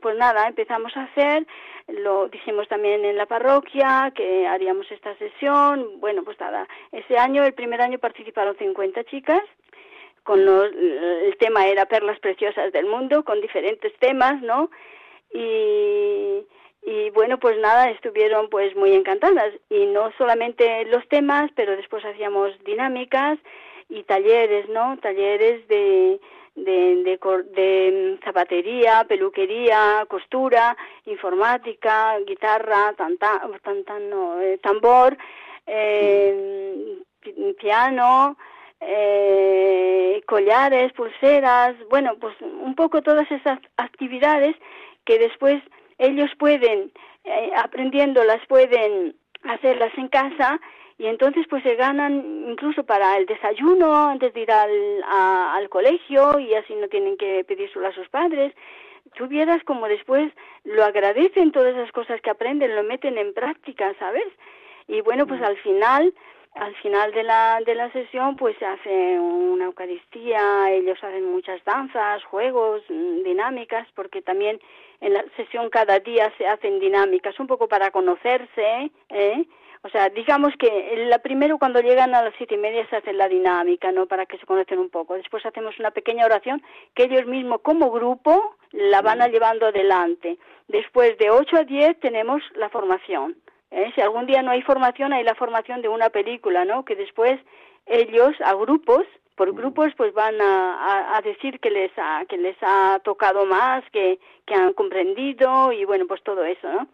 [0.00, 1.46] pues nada, empezamos a hacer,
[1.88, 7.44] lo dijimos también en la parroquia, que haríamos esta sesión, bueno, pues nada, ese año,
[7.44, 9.42] el primer año participaron 50 chicas,
[10.24, 14.70] con los, el tema era perlas preciosas del mundo, con diferentes temas, ¿no?
[15.32, 16.44] Y,
[16.82, 19.52] y bueno, pues nada, estuvieron pues muy encantadas.
[19.70, 23.38] Y no solamente los temas, pero después hacíamos dinámicas
[23.88, 24.96] y talleres, ¿no?
[24.98, 26.20] Talleres de,
[26.54, 27.18] de,
[27.54, 35.16] de, zapatería, peluquería, costura, informática, guitarra, tanta, no, eh, tambor,
[35.66, 36.98] eh,
[37.58, 38.36] piano,
[38.86, 44.56] eh, collares, pulseras, bueno, pues un poco todas esas actividades
[45.04, 45.62] que después
[45.98, 46.92] ellos pueden,
[47.24, 50.60] eh, aprendiéndolas, pueden hacerlas en casa
[50.98, 56.38] y entonces pues se ganan incluso para el desayuno antes de ir al, al colegio
[56.38, 58.54] y así no tienen que pedírselo a sus padres.
[59.16, 60.32] Tú vieras como después
[60.64, 64.26] lo agradecen todas esas cosas que aprenden, lo meten en práctica, ¿sabes?
[64.86, 65.44] Y bueno, pues mm.
[65.44, 66.14] al final
[66.54, 71.62] al final de la, de la sesión pues se hace una Eucaristía, ellos hacen muchas
[71.64, 74.60] danzas, juegos, mm, dinámicas, porque también
[75.00, 79.44] en la sesión cada día se hacen dinámicas, un poco para conocerse, ¿eh?
[79.82, 83.12] O sea, digamos que la primero cuando llegan a las siete y media se hace
[83.12, 84.06] la dinámica, ¿no?
[84.06, 85.12] Para que se conozcan un poco.
[85.12, 86.62] Después hacemos una pequeña oración
[86.94, 90.38] que ellos mismos como grupo la van a llevando adelante.
[90.68, 93.36] Después de ocho a diez tenemos la formación.
[93.74, 93.92] ¿Eh?
[93.94, 96.84] Si algún día no hay formación, hay la formación de una película, ¿no?
[96.84, 97.40] Que después
[97.86, 102.56] ellos, a grupos, por grupos, pues van a, a, decir que les ha, que les
[102.62, 106.86] ha tocado más, que, que han comprendido y bueno, pues todo eso, ¿no?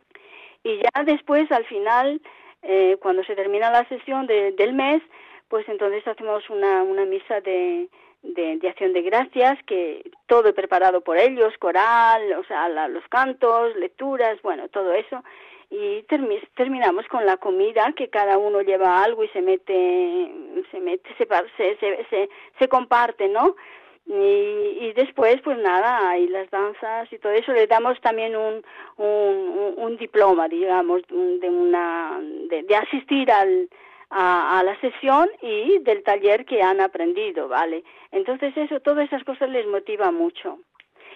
[0.64, 2.20] Y ya después, al final,
[2.62, 5.02] eh, cuando se termina la sesión de, del mes,
[5.48, 7.88] pues entonces hacemos una, una misa de,
[8.22, 13.76] de, de, acción de gracias, que todo preparado por ellos, coral, o sea, los cantos,
[13.76, 15.22] lecturas, bueno, todo eso
[15.70, 16.02] y
[16.56, 20.32] terminamos con la comida que cada uno lleva algo y se mete
[20.70, 22.28] se mete se se se,
[22.58, 23.54] se, comparte no
[24.04, 27.52] y, y, después pues nada hay las danzas y todo eso.
[27.52, 28.64] Le damos también un
[28.96, 33.68] un, un diploma digamos de una de, de asistir al
[34.10, 39.22] a, a, la sesión y del taller que han aprendido vale entonces eso todas esas
[39.22, 40.58] cosas les motiva mucho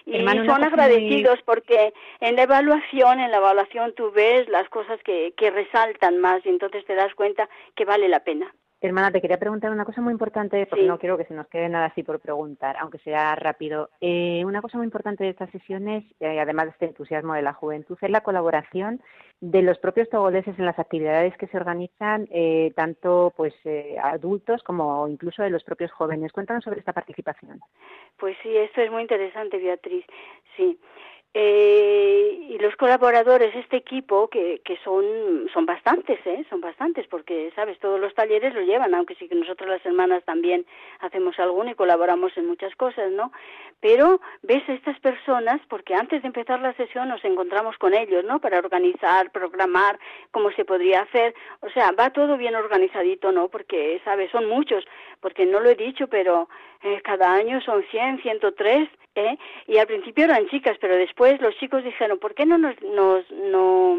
[0.05, 5.33] y son agradecidos porque en la evaluación, en la evaluación tú ves las cosas que,
[5.35, 8.53] que resaltan más y entonces te das cuenta que vale la pena.
[8.81, 11.69] Hermana, te quería preguntar una cosa muy importante, porque no quiero que se nos quede
[11.69, 13.89] nada así por preguntar, aunque sea rápido.
[14.01, 17.53] Eh, una cosa muy importante de estas sesiones, eh, además de este entusiasmo de la
[17.53, 19.01] juventud, es la colaboración
[19.39, 23.53] de los propios togoleses en las actividades que se organizan, eh, tanto pues
[24.01, 26.31] adultos como incluso de los propios jóvenes.
[26.31, 27.59] Cuéntanos sobre esta participación.
[28.17, 30.05] Pues sí, esto es muy interesante, Beatriz.
[30.55, 30.79] Sí.
[31.37, 35.03] Eh, y los colaboradores, este equipo, que, que son,
[35.53, 36.45] son bastantes, ¿eh?
[36.49, 40.23] son bastantes, porque, sabes, todos los talleres lo llevan, aunque sí que nosotros las hermanas
[40.23, 40.65] también
[41.01, 43.33] hacemos alguno y colaboramos en muchas cosas, ¿no?
[43.81, 48.23] Pero ves a estas personas, porque antes de empezar la sesión nos encontramos con ellos,
[48.23, 48.39] ¿no?
[48.39, 49.99] Para organizar, programar,
[50.31, 53.49] cómo se podría hacer, o sea, va todo bien organizadito, ¿no?
[53.49, 54.85] Porque, sabes, son muchos,
[55.19, 56.47] porque no lo he dicho, pero
[56.81, 59.37] eh, cada año son 100, 103, ¿eh?
[59.67, 63.29] Y al principio eran chicas, pero después los chicos dijeron, ¿por qué no nos, nos
[63.31, 63.97] no,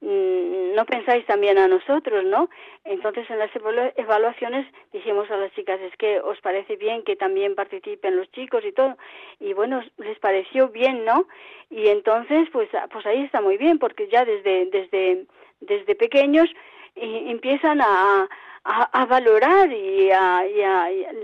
[0.00, 2.48] mm, no pensáis también a nosotros, ¿no?
[2.84, 3.50] Entonces en las
[3.96, 8.64] evaluaciones dijimos a las chicas, es que os parece bien que también participen los chicos
[8.64, 8.96] y todo,
[9.40, 11.26] y bueno, les pareció bien, ¿no?
[11.70, 15.26] Y entonces, pues, pues ahí está muy bien, porque ya desde, desde,
[15.60, 16.48] desde pequeños
[16.96, 18.28] empiezan a,
[18.64, 20.42] a, valorar y a,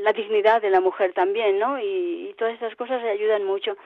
[0.02, 1.78] la dignidad de la mujer también, ¿no?
[1.80, 3.76] Y, todas esas cosas ayudan mucho.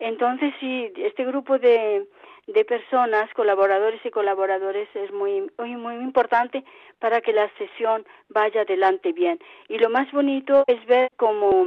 [0.00, 2.06] Entonces, sí, este grupo de,
[2.46, 6.64] de personas, colaboradores y colaboradores, es muy, muy, importante
[6.98, 9.38] para que la sesión vaya adelante bien.
[9.68, 11.66] Y lo más bonito es ver cómo,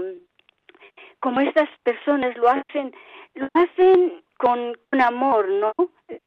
[1.19, 2.93] cómo estas personas lo hacen,
[3.35, 5.71] lo hacen con, con amor, ¿no?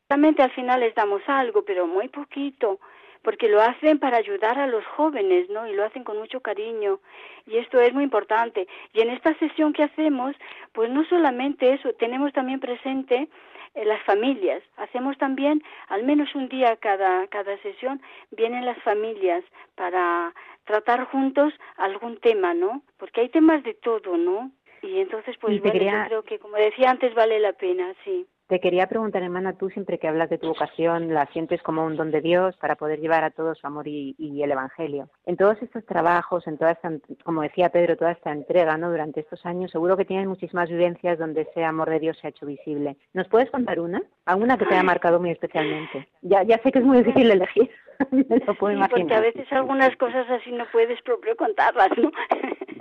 [0.08, 2.78] Realmente al final les damos algo, pero muy poquito
[3.26, 5.66] porque lo hacen para ayudar a los jóvenes, ¿no?
[5.66, 7.00] Y lo hacen con mucho cariño.
[7.44, 8.68] Y esto es muy importante.
[8.92, 10.36] Y en esta sesión que hacemos,
[10.72, 13.28] pues no solamente eso, tenemos también presente
[13.74, 14.62] eh, las familias.
[14.76, 19.42] Hacemos también, al menos un día cada, cada sesión, vienen las familias
[19.74, 20.32] para,
[20.66, 22.82] tratar juntos algún tema, ¿no?
[22.96, 24.52] Porque hay temas de todo, ¿no?
[24.82, 28.24] Y entonces, pues bueno, yo creo que, como decía antes, vale la pena, sí.
[28.48, 31.96] Te quería preguntar, hermana, tú siempre que hablas de tu vocación, la sientes como un
[31.96, 35.08] don de Dios para poder llevar a todos su amor y, el Evangelio.
[35.24, 36.92] En todos estos trabajos, en toda esta,
[37.24, 38.90] como decía Pedro, toda esta entrega, ¿no?
[38.90, 42.30] Durante estos años, seguro que tienes muchísimas vivencias donde ese amor de Dios se ha
[42.30, 42.96] hecho visible.
[43.14, 44.00] ¿Nos puedes contar una?
[44.26, 46.08] ¿Alguna que te haya marcado muy especialmente?
[46.22, 47.68] Ya, ya sé que es muy difícil elegir,
[48.10, 48.90] me lo puedo imaginar.
[48.90, 52.10] Porque a veces algunas cosas así no puedes propio contarlas, ¿no?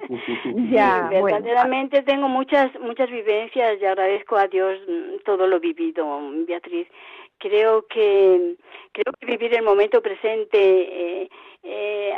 [0.72, 6.88] ya, verdaderamente tengo muchas muchas vivencias y agradezco a Dios mm, todo lo vivido, Beatriz.
[7.38, 8.56] Creo que
[8.94, 11.30] creo que vivir el momento presente, eh,
[11.64, 12.14] eh,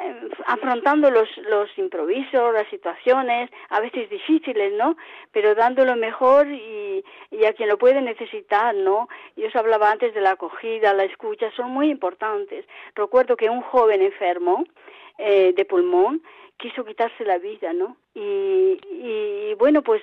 [0.45, 4.95] afrontando los los improvisos, las situaciones, a veces difíciles, ¿no?
[5.31, 9.09] Pero dando lo mejor y, y a quien lo puede necesitar, ¿no?
[9.35, 12.65] Yo os hablaba antes de la acogida, la escucha, son muy importantes.
[12.95, 14.65] Recuerdo que un joven enfermo
[15.17, 16.21] eh, de pulmón
[16.57, 17.97] quiso quitarse la vida, ¿no?
[18.13, 20.01] Y, y bueno, pues,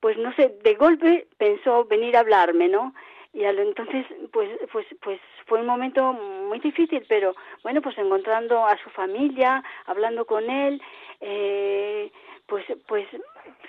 [0.00, 2.94] pues no sé, de golpe pensó venir a hablarme, ¿no?
[3.36, 8.78] Y entonces, pues, pues, pues fue un momento muy difícil, pero bueno, pues encontrando a
[8.78, 10.80] su familia, hablando con él,
[11.20, 12.10] eh,
[12.46, 13.06] pues, pues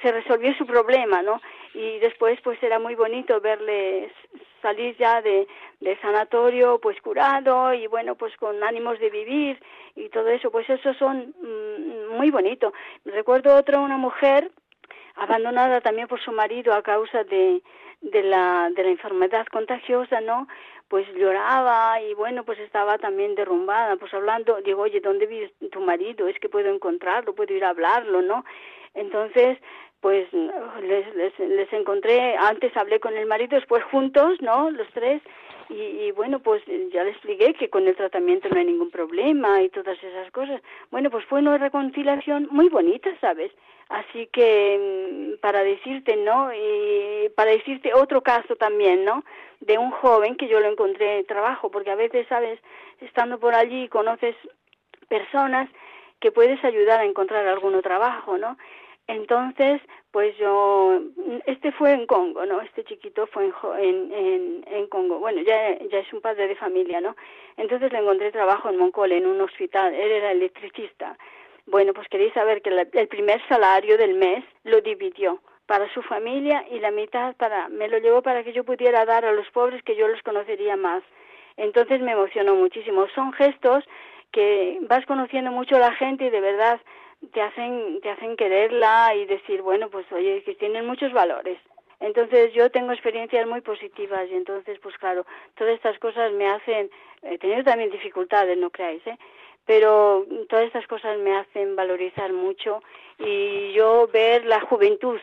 [0.02, 1.42] se resolvió su problema, ¿no?
[1.74, 4.10] Y después, pues era muy bonito verle
[4.62, 5.46] salir ya de,
[5.82, 9.62] del sanatorio, pues curado y bueno, pues con ánimos de vivir
[9.98, 12.72] y todo eso, pues eso son mm, muy bonito.
[13.04, 14.50] Recuerdo otra, una mujer
[15.18, 17.62] abandonada también por su marido a causa de,
[18.02, 20.48] de la, de la enfermedad contagiosa, ¿no?
[20.88, 25.82] Pues lloraba y bueno, pues estaba también derrumbada, pues hablando, digo, oye, ¿dónde vive tu
[25.82, 26.28] marido?
[26.28, 28.46] Es que puedo encontrarlo, puedo ir a hablarlo, ¿no?
[28.94, 29.58] Entonces,
[30.00, 34.72] pues les, les, les encontré, antes hablé con el marido, después juntos, ¿no?
[34.72, 35.22] Los tres,
[35.70, 39.70] y, bueno, pues ya le expliqué que con el tratamiento no hay ningún problema y
[39.70, 40.62] todas esas cosas.
[40.92, 43.52] Bueno, pues fue una reconciliación muy bonita, ¿sabes?
[43.90, 46.52] Así que mm, para decirte, ¿no?
[46.54, 49.24] Y para decirte otro caso también, ¿no?
[49.62, 52.60] De un joven que yo lo encontré en trabajo, porque a veces, ¿sabes?
[53.00, 54.36] Estando por allí conoces
[55.08, 55.70] personas
[56.20, 58.58] que puedes ayudar a encontrar algún trabajo, ¿no?
[59.08, 61.00] Entonces, pues yo,
[61.46, 62.60] este fue en Congo, ¿no?
[62.60, 63.46] Este chiquito fue
[63.80, 65.20] en, en, en, Congo.
[65.20, 67.16] Bueno, ya, ya es un padre de familia, ¿no?
[67.56, 69.94] Entonces le encontré trabajo en Moncol, en un hospital.
[69.94, 71.18] Él era electricista.
[71.68, 76.66] Bueno, pues queréis saber que el primer salario del mes lo dividió para su familia
[76.72, 79.84] y la mitad para, me lo llevó para que yo pudiera dar a los pobres
[79.84, 81.04] que yo los conocería más.
[81.58, 83.06] Entonces me emocionó muchísimo.
[83.14, 83.84] Son gestos
[84.32, 86.80] que vas conociendo mucho a la gente y de verdad
[87.34, 91.60] te hacen, te hacen quererla y decir, bueno, pues oye, que tienen muchos valores.
[92.00, 95.26] Entonces yo tengo experiencias muy positivas y entonces, pues claro,
[95.56, 96.90] todas estas cosas me hacen,
[97.24, 99.18] he tenido también dificultades, no creáis, ¿eh?
[99.68, 102.82] Pero todas estas cosas me hacen valorizar mucho
[103.20, 105.20] y yo ver la juventud,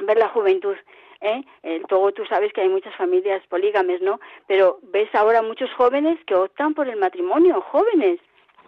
[0.00, 0.76] ver la juventud,
[1.20, 1.42] ¿eh?
[1.88, 4.20] Todo tú sabes que hay muchas familias polígames, ¿no?
[4.46, 8.20] Pero ves ahora muchos jóvenes que optan por el matrimonio, jóvenes,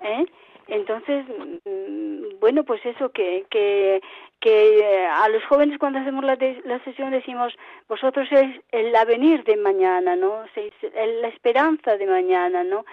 [0.03, 0.25] ¿eh?
[0.69, 1.25] Entonces,
[1.65, 4.01] mm, bueno, pues eso, que, que,
[4.41, 7.57] que eh, a los jóvenes cuando hacemos la, la sesión decimos,
[7.89, 10.45] vosotros sois el avenir de mañana, ¿no?
[10.55, 12.85] Sois la esperanza de mañana, ¿no?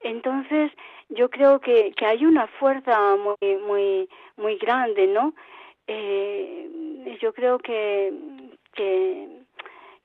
[0.00, 0.70] Entonces,
[1.08, 5.34] yo creo que, que hay una fuerza muy, muy, muy grande, ¿no?
[5.86, 8.12] Eh, yo creo que,
[8.74, 9.28] que,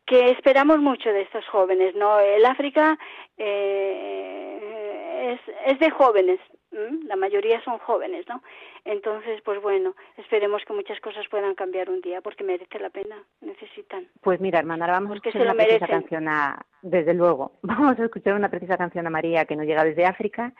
[0.06, 2.20] que esperamos mucho de estos jóvenes, ¿no?
[2.20, 2.98] El África
[3.38, 6.40] eh, es, es de jóvenes,
[7.08, 8.42] la mayoría son jóvenes, ¿no?
[8.86, 13.24] Entonces, pues bueno, esperemos que muchas cosas puedan cambiar un día porque merece la pena,
[13.42, 14.08] necesitan.
[14.22, 18.34] Pues mira, hermana, vamos a escuchar una precisa canción a, desde luego, vamos a escuchar
[18.34, 20.54] una precisa canción a María que nos llega desde África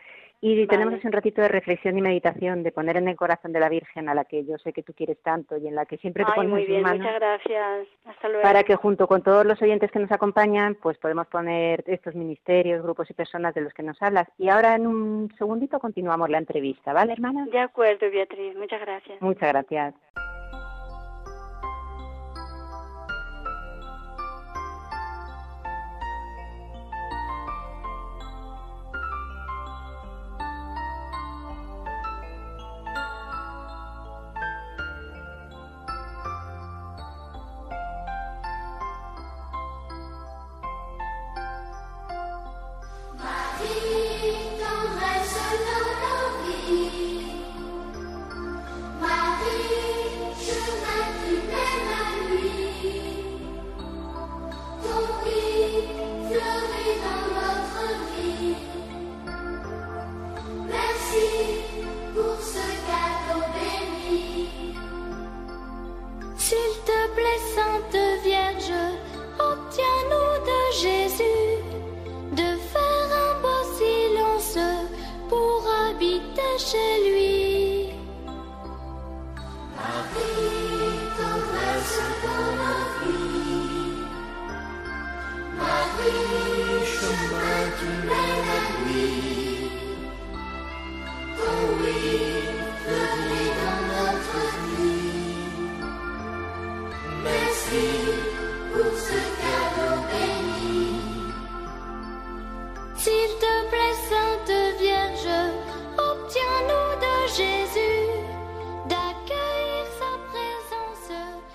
[0.46, 3.62] y tenemos así un ratito de reflexión y meditación, de poner en el corazón de
[3.62, 5.98] la Virgen, a la que yo sé que tú quieres tanto y en la que
[5.98, 7.88] siempre te Ay, pones muy bien, muchas gracias.
[8.04, 8.44] Hasta luego.
[8.44, 12.84] Para que junto con todos los oyentes que nos acompañan, pues podemos poner estos ministerios,
[12.84, 14.28] grupos y personas de los que nos hablas.
[14.38, 17.46] Y ahora en un segundito continuamos la entrevista, ¿vale, hermana?
[17.46, 18.54] De acuerdo, Beatriz.
[18.58, 19.22] Muchas gracias.
[19.22, 19.96] Muchas gracias.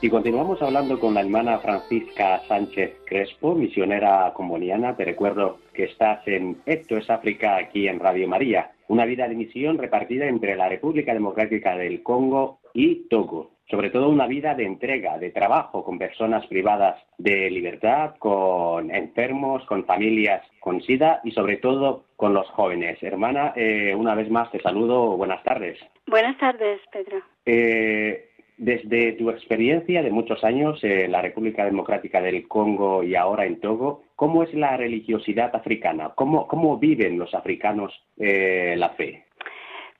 [0.08, 4.96] Y continuamos hablando con la hermana Francisca Sánchez Crespo, misionera comboniana.
[4.96, 9.34] Te recuerdo que estás en Esto es África aquí en Radio María, una vida de
[9.34, 13.50] misión repartida entre la República Democrática del Congo y Togo.
[13.68, 19.62] Sobre todo una vida de entrega, de trabajo con personas privadas de libertad, con enfermos,
[19.66, 23.02] con familias con SIDA y sobre todo con los jóvenes.
[23.02, 25.16] Hermana, eh, una vez más te saludo.
[25.16, 25.78] Buenas tardes.
[26.06, 27.22] Buenas tardes, Pedro.
[27.46, 28.27] Eh,
[28.58, 33.60] desde tu experiencia de muchos años en la República Democrática del Congo y ahora en
[33.60, 36.10] Togo, ¿cómo es la religiosidad africana?
[36.16, 39.24] ¿Cómo, viven los africanos eh, la fe?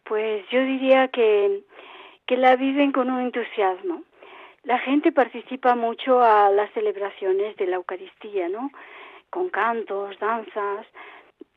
[0.05, 1.61] Pues yo diría que,
[2.27, 4.03] que la viven con un entusiasmo.
[4.65, 8.71] La gente participa mucho a las celebraciones de la Eucaristía, ¿no?
[9.31, 10.87] Con cantos, danzas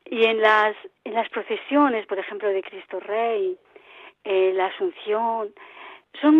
[0.04, 3.56] y en las en las procesiones, por ejemplo, de Cristo Rey,
[4.24, 5.52] eh, la Asunción,
[6.20, 6.38] son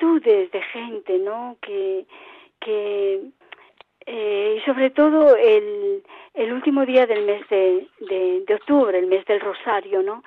[0.00, 1.56] multitud de gente, ¿no?
[1.60, 2.04] Que,
[2.60, 3.20] que
[4.06, 6.02] eh, y sobre todo el,
[6.34, 7.86] el último día del mes de,
[8.46, 10.22] de, octubre, el mes del Rosario, ¿no?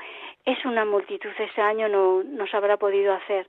[0.45, 3.47] Es una multitud, ese año no, no se habrá podido hacer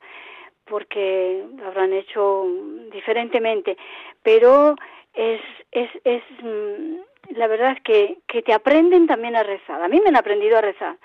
[0.66, 2.46] porque lo habrán hecho
[2.90, 3.76] diferentemente,
[4.22, 4.76] pero
[5.12, 9.82] es, es, es mm, la verdad que, que te aprenden también a rezar.
[9.82, 10.96] A mí me han aprendido a rezar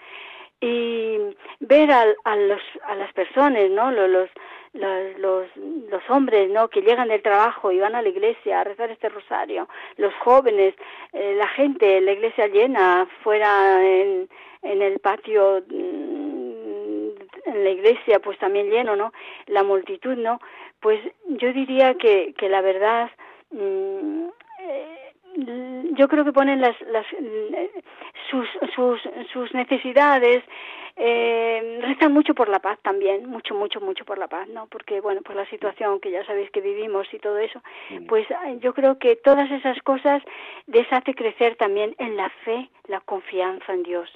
[0.62, 1.18] y
[1.60, 3.92] ver a, a, los, a las personas, ¿no?
[3.92, 4.30] Los,
[4.74, 5.48] los,
[5.90, 6.68] los, hombres, ¿no?
[6.68, 9.68] Que llegan del trabajo y van a la iglesia a rezar este rosario,
[9.98, 10.76] los jóvenes,
[11.14, 14.30] eh, la gente, la iglesia llena, fuera en,
[14.62, 17.10] en el patio, mm,
[17.46, 19.12] en la iglesia, pues también lleno, ¿no?
[19.48, 20.40] La multitud, ¿no?
[20.80, 23.10] Pues yo diría que, que la verdad,
[23.52, 24.28] mm,
[24.62, 27.06] eh, yo creo que ponen las, las
[28.30, 29.00] sus, sus,
[29.32, 30.44] sus necesidades
[30.96, 35.00] eh, rezan mucho por la paz también mucho mucho mucho por la paz no porque
[35.02, 37.62] bueno por la situación que ya sabéis que vivimos y todo eso
[38.08, 38.28] pues
[38.60, 40.22] yo creo que todas esas cosas
[40.68, 44.10] les hace crecer también en la fe la confianza en Dios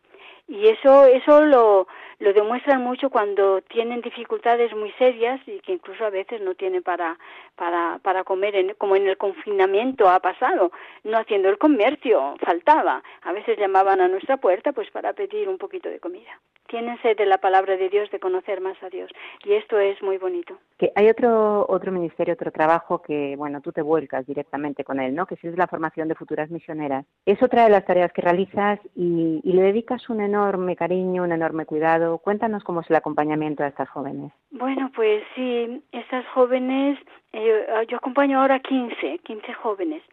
[0.47, 1.87] y eso eso lo,
[2.19, 6.83] lo demuestran mucho cuando tienen dificultades muy serias y que incluso a veces no tienen
[6.83, 7.17] para
[7.55, 10.71] para para comer en, como en el confinamiento ha pasado
[11.03, 13.03] no haciendo el comercio faltaba.
[13.21, 17.17] A veces llamaban a nuestra puerta pues para pedir un poquito de comida tienen sed
[17.17, 19.11] de la palabra de Dios de conocer más a Dios
[19.43, 23.71] y esto es muy bonito que hay otro otro ministerio otro trabajo que bueno tú
[23.71, 27.63] te vuelcas directamente con él no que es la formación de futuras misioneras es otra
[27.63, 32.17] de las tareas que realizas y, y le dedicas un enorme cariño, un enorme cuidado.
[32.17, 34.31] Cuéntanos cómo es el acompañamiento a estas jóvenes.
[34.51, 36.99] Bueno, pues sí, estas jóvenes,
[37.31, 40.03] eh, yo acompaño ahora 15, 15 jóvenes.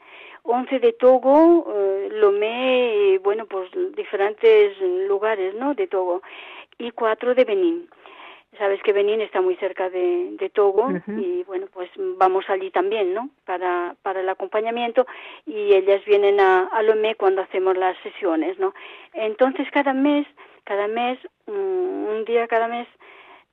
[0.43, 4.79] 11 de Togo, eh, Lomé, bueno, pues diferentes
[5.09, 5.75] lugares, ¿no?
[5.75, 6.23] De Togo.
[6.79, 7.89] Y cuatro de Benín.
[8.59, 13.15] Sabes que Benín está muy cerca de, de Togo y bueno, pues vamos allí también,
[13.15, 13.31] ¿no?
[13.45, 15.07] Para, para el acompañamiento
[15.47, 18.75] y ellas vienen a, a Lomé cuando hacemos las sesiones, ¿no?
[19.15, 20.27] Entonces cada mes,
[20.65, 22.89] cada mes, mm, un día cada mes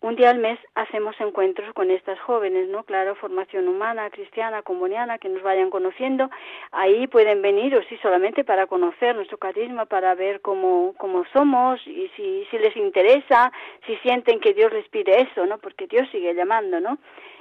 [0.01, 2.83] un día al mes hacemos encuentros con estas jóvenes, ¿no?
[2.83, 6.29] Claro, formación humana, cristiana, comuniana, que nos vayan conociendo.
[6.71, 11.85] Ahí pueden venir, o sí, solamente para conocer nuestro carisma, para ver cómo, cómo somos
[11.87, 13.51] y si, si les interesa,
[13.87, 15.57] si sienten que Dios les pide eso, ¿no?
[15.57, 16.99] Porque Dios sigue llamando, ¿no?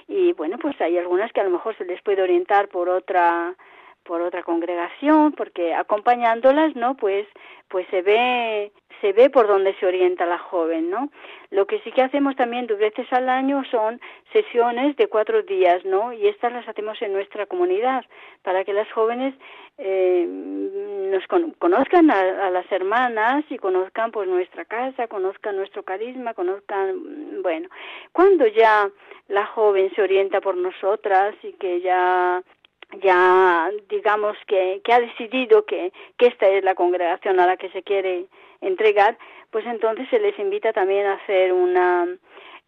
[0.09, 3.55] Y bueno, pues hay algunas que a lo mejor se les puede orientar por otra
[4.07, 6.97] por otra congregación, porque acompañándolas, ¿no?
[6.97, 7.27] Pues,
[7.69, 11.11] pues se ve, se ve por dónde se orienta la joven, ¿no?
[11.51, 14.01] Lo que sí que hacemos también dos veces al año son
[14.33, 16.13] sesiones de cuatro días, ¿no?
[16.13, 18.05] Y estas las hacemos en nuestra comunidad
[18.43, 19.35] para que las jóvenes
[19.79, 21.27] eh, nos
[21.59, 27.69] conozcan a, a, las hermanas y conozcan pues nuestra casa, conozcan nuestro carisma, conozcan, bueno,
[28.13, 28.89] cuando ya
[29.29, 32.43] la joven se orienta por nosotras y que ya
[33.03, 37.71] ya digamos que, que ha decidido que, que esta es la congregación a la que
[37.71, 38.27] se quiere
[38.61, 39.19] entregar,
[39.51, 42.07] pues entonces se les invita también a hacer una,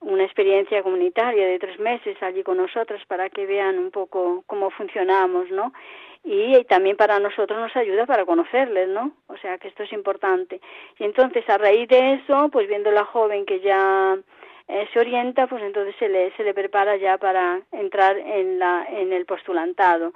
[0.00, 4.70] una experiencia comunitaria de tres meses allí con nosotros para que vean un poco cómo
[4.70, 5.72] funcionamos, ¿no?
[6.24, 9.12] Y, también para nosotros nos ayuda para conocerles, ¿no?
[9.28, 10.60] O sea que esto es importante.
[10.98, 14.18] Y entonces a raíz de eso, pues viendo la joven que ya
[14.68, 18.86] eh, se orienta, pues entonces se le, se le prepara ya para entrar en, la,
[18.90, 20.12] en el postulantado.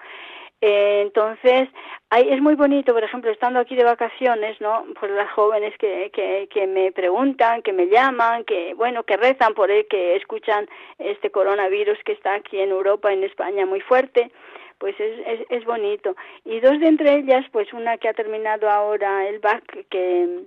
[0.64, 1.68] Eh, entonces,
[2.10, 4.84] hay, es muy bonito, por ejemplo, estando aquí de vacaciones, ¿no?
[5.00, 9.54] Pues las jóvenes que, que, que me preguntan, que me llaman, que, bueno, que rezan
[9.54, 14.30] por él, que escuchan este coronavirus que está aquí en Europa, en España, muy fuerte,
[14.78, 16.14] pues es, es, es bonito.
[16.44, 20.42] Y dos de entre ellas, pues una que ha terminado ahora el BAC, que,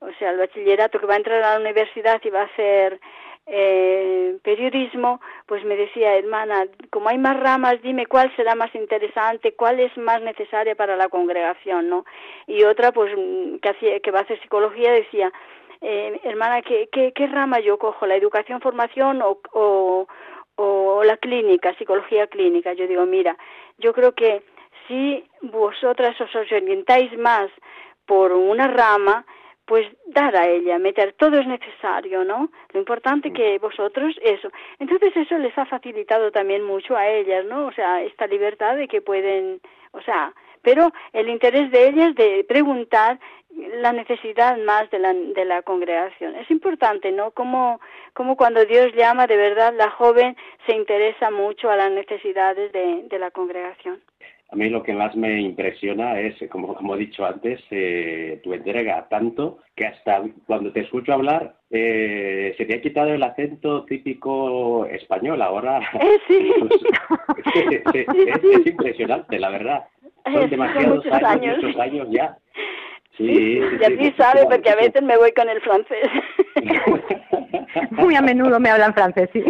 [0.00, 3.00] o sea, el bachillerato, que va a entrar a la universidad y va a hacer
[3.46, 9.54] eh, periodismo, pues me decía, hermana, como hay más ramas, dime cuál será más interesante,
[9.54, 12.04] cuál es más necesaria para la congregación, ¿no?
[12.46, 15.32] Y otra, pues, mm, que, hacía, que va a hacer psicología, decía,
[15.80, 18.06] eh, hermana, ¿qué, ¿qué, qué, rama yo cojo?
[18.06, 20.06] ¿La educación, formación o, o,
[20.56, 22.72] o la clínica, psicología clínica?
[22.72, 23.36] Yo digo, mira,
[23.76, 24.42] yo creo que
[24.88, 27.50] si vosotras os orientáis más
[28.06, 29.26] por una rama,
[29.66, 32.50] pues dar a ella, meter, todo es necesario, ¿no?
[32.72, 34.50] Lo importante que vosotros, eso.
[34.78, 37.66] Entonces eso les ha facilitado también mucho a ellas, ¿no?
[37.66, 39.60] O sea, esta libertad de que pueden,
[39.92, 43.18] o sea, pero el interés de ellas de preguntar
[43.56, 46.34] la necesidad más de la, de la congregación.
[46.34, 47.30] Es importante, ¿no?
[47.30, 47.80] Como,
[48.12, 50.36] como cuando Dios llama, de verdad, la joven
[50.66, 54.02] se interesa mucho a las necesidades de, de la congregación.
[54.54, 58.54] A mí lo que más me impresiona es, como, como he dicho antes, eh, tu
[58.54, 63.84] entrega tanto que hasta cuando te escucho hablar eh, se te ha quitado el acento
[63.84, 65.42] típico español.
[65.42, 66.52] Ahora eh, sí.
[67.94, 69.86] es, impresionante, la verdad.
[70.32, 72.38] Son demasiados años, muchos años ya.
[73.16, 76.08] Sí, y así sabe, porque a veces me voy con el francés.
[77.90, 79.42] Muy a menudo me hablan francés, sí.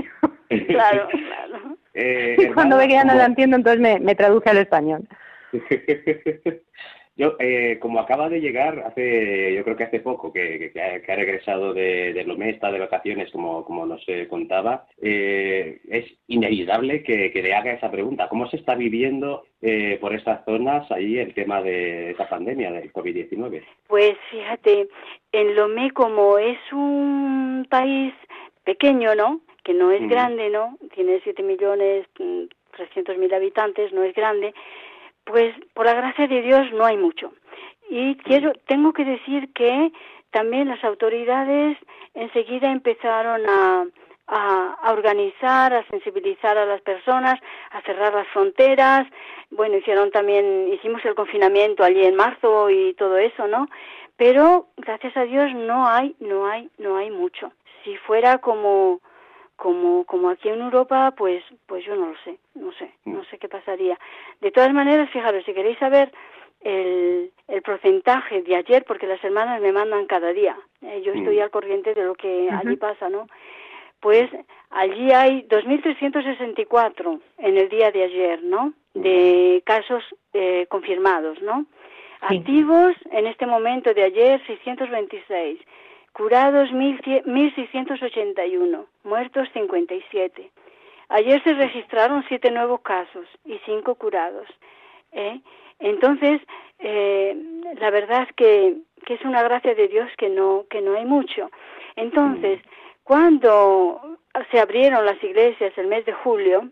[0.48, 1.73] Claro, claro.
[1.94, 5.08] Eh, Cuando ve que ya no la entiendo, entonces me, me traduce al español.
[7.16, 11.16] yo, eh, como acaba de llegar hace, yo creo que hace poco, que, que, ha,
[11.16, 17.30] regresado de, de Lomesta, de vacaciones, como, como nos eh, contaba, eh, es inevitable que,
[17.30, 18.28] que, le haga esa pregunta.
[18.28, 22.92] ¿Cómo se está viviendo eh, por estas zonas ahí el tema de esta pandemia del
[22.92, 23.62] COVID-19?
[23.86, 24.88] Pues fíjate,
[25.30, 28.12] en Lomé, como es un país
[28.64, 29.40] pequeño, ¿no?
[29.64, 30.78] Que no es grande, ¿no?
[30.94, 34.54] Tiene 7 millones 300 mm, mil habitantes, no es grande,
[35.24, 37.32] pues por la gracia de Dios no hay mucho.
[37.88, 39.90] Y quiero, tengo que decir que
[40.30, 41.78] también las autoridades
[42.14, 43.86] enseguida empezaron a,
[44.26, 47.40] a, organizar, a sensibilizar a las personas,
[47.70, 49.06] a cerrar las fronteras.
[49.50, 53.68] Bueno, hicieron también, hicimos el confinamiento allí en marzo y todo eso, ¿no?
[54.16, 57.52] Pero gracias a Dios no hay, no hay, no hay mucho.
[57.84, 59.00] Si fuera como
[59.56, 63.24] como como aquí en Europa pues pues yo no lo sé no sé no mm.
[63.26, 63.98] sé qué pasaría.
[64.40, 66.12] De todas maneras fijaros si queréis saber
[66.60, 71.38] el, el porcentaje de ayer porque las hermanas me mandan cada día eh, yo estoy
[71.38, 71.42] mm.
[71.42, 73.26] al corriente de lo que allí pasa no
[74.00, 74.30] pues
[74.70, 80.02] allí hay 2.364 en el día de ayer no de casos
[80.32, 81.66] eh, confirmados no
[82.20, 85.60] activos en este momento de ayer 626
[86.14, 90.50] curados 1.681, muertos 57.
[91.10, 94.46] Ayer se registraron siete nuevos casos y cinco curados.
[95.12, 95.38] ¿eh?
[95.80, 96.40] Entonces,
[96.78, 97.36] eh,
[97.78, 101.04] la verdad es que, que, es una gracia de Dios que no, que no hay
[101.04, 101.50] mucho.
[101.96, 102.60] Entonces,
[103.02, 104.00] cuando
[104.50, 106.70] se abrieron las iglesias el mes de julio,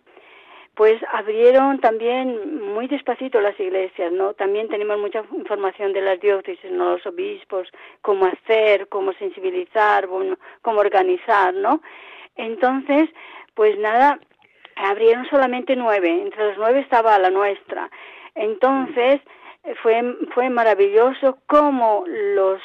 [0.75, 4.33] pues abrieron también muy despacito las iglesias, ¿no?
[4.35, 6.93] También tenemos mucha información de las diócesis, ¿no?
[6.93, 7.69] Los obispos,
[8.01, 11.83] cómo hacer, cómo sensibilizar, bueno, cómo organizar, ¿no?
[12.37, 13.11] Entonces,
[13.55, 14.19] pues nada,
[14.77, 17.91] abrieron solamente nueve, entre las nueve estaba la nuestra.
[18.35, 19.21] Entonces,
[19.83, 20.03] fue,
[20.35, 22.63] fue maravilloso cómo los,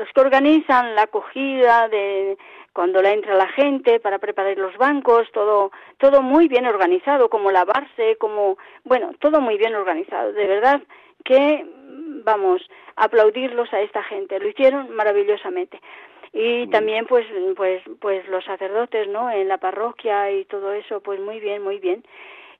[0.00, 2.38] los que organizan la acogida de
[2.72, 7.50] cuando la entra la gente para preparar los bancos, todo, todo muy bien organizado, como
[7.50, 10.32] lavarse, como, bueno, todo muy bien organizado.
[10.32, 10.80] De verdad
[11.22, 11.66] que,
[12.24, 12.62] vamos,
[12.96, 14.40] aplaudirlos a esta gente.
[14.40, 15.80] Lo hicieron maravillosamente.
[16.32, 17.26] Y también, pues,
[17.56, 19.30] pues, pues los sacerdotes, ¿no?
[19.30, 22.02] En la parroquia y todo eso, pues muy bien, muy bien.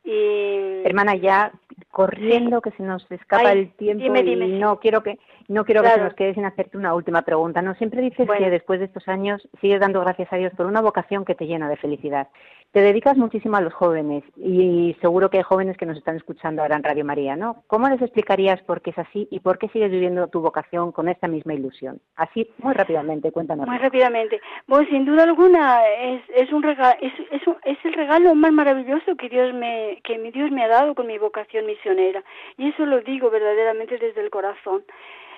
[0.04, 0.82] Y...
[0.84, 1.52] Hermana, ya
[1.90, 5.18] corriendo que se nos escapa el tiempo y no quiero que
[5.50, 7.60] no quiero que se nos quede sin hacerte una última pregunta.
[7.60, 10.80] No siempre dices que después de estos años sigues dando gracias a Dios por una
[10.80, 12.28] vocación que te llena de felicidad.
[12.70, 16.62] Te dedicas muchísimo a los jóvenes y seguro que hay jóvenes que nos están escuchando
[16.62, 17.64] ahora en Radio María, ¿no?
[17.66, 21.08] ¿Cómo les explicarías por qué es así y por qué sigues viviendo tu vocación con
[21.08, 22.00] esta misma ilusión?
[22.14, 23.66] Así, muy rápidamente, cuéntanos.
[23.66, 24.40] Muy rápidamente.
[24.68, 29.16] Bueno, sin duda alguna es, es un regalo, es, es, es, el regalo más maravilloso
[29.16, 32.22] que Dios me que mi Dios me ha dado con mi vocación misionera
[32.56, 34.84] y eso lo digo verdaderamente desde el corazón.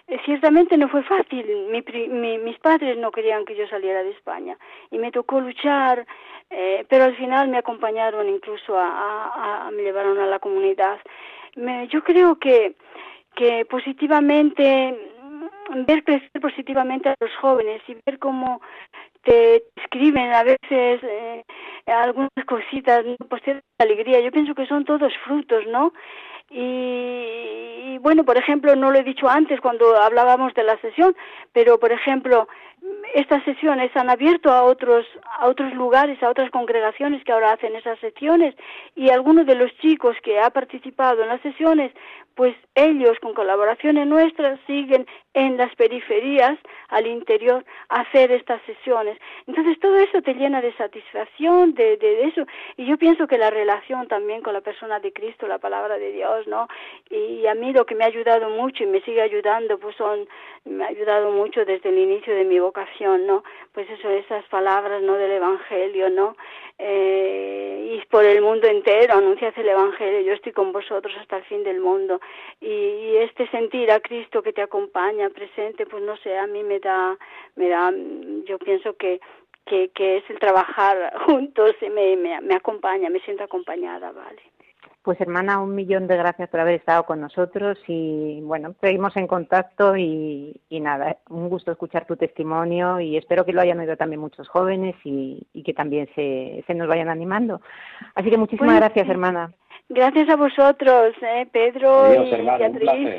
[0.09, 1.47] Eh, ciertamente no fue fácil.
[1.71, 4.57] Mi, mis padres no querían que yo saliera de España
[4.91, 6.07] y me tocó luchar,
[6.51, 10.99] eh, pero al final me acompañaron incluso a, me llevaron a la comunidad.
[11.57, 12.75] Me, yo creo que,
[13.35, 14.99] que positivamente,
[15.87, 18.61] ver crecer positivamente a los jóvenes y ver cómo
[19.23, 21.45] te escriben a veces eh,
[21.87, 24.21] algunas cositas, pues te alegría.
[24.21, 25.93] Yo pienso que son todos frutos, ¿no?
[26.53, 31.17] Y, bueno, por ejemplo, no lo he dicho antes cuando hablábamos de la sesión,
[31.53, 32.47] pero por ejemplo,
[33.15, 35.07] estas sesiones han abierto a otros
[35.39, 38.55] a otros lugares, a otras congregaciones que ahora hacen esas sesiones
[38.95, 41.93] y algunos de los chicos que ha participado en las sesiones,
[42.35, 46.59] pues ellos con colaboraciones nuestras siguen en las periferias
[46.89, 49.19] al interior a hacer estas sesiones.
[49.47, 52.45] Entonces todo eso te llena de satisfacción, de, de, eso.
[52.77, 56.13] Y yo pienso que la relación también con la persona de Cristo, la palabra de
[56.13, 56.69] Dios, ¿no?
[57.11, 60.29] Y a mí lo que me ha ayudado mucho y me sigue ayudando, pues son,
[60.65, 63.43] me ha ayudado mucho desde el inicio de mi vocación, ¿no?
[63.73, 65.15] Pues eso, esas palabras, ¿no?
[65.15, 66.37] Del Evangelio, ¿no?
[66.79, 71.45] Eh, y por el mundo entero anuncias el Evangelio, yo estoy con vosotros hasta el
[71.45, 72.21] fin del mundo.
[72.61, 76.81] y este sentir a Cristo que te acompaña, presente, pues no sé, a mí me
[76.81, 77.17] da,
[77.57, 77.93] me da,
[78.45, 79.21] yo pienso que,
[79.67, 84.43] que, que es el trabajar juntos, y me, me, me acompaña, me siento acompañada, vale.
[85.03, 89.27] Pues hermana, un millón de gracias por haber estado con nosotros y bueno, seguimos en
[89.27, 93.97] contacto y, y nada, un gusto escuchar tu testimonio y espero que lo hayan oído
[93.97, 97.61] también muchos jóvenes y, y que también se, se nos vayan animando.
[98.15, 99.53] Así que muchísimas gracias, hermana.
[99.89, 103.19] Gracias a vosotros, eh, Pedro y Beatriz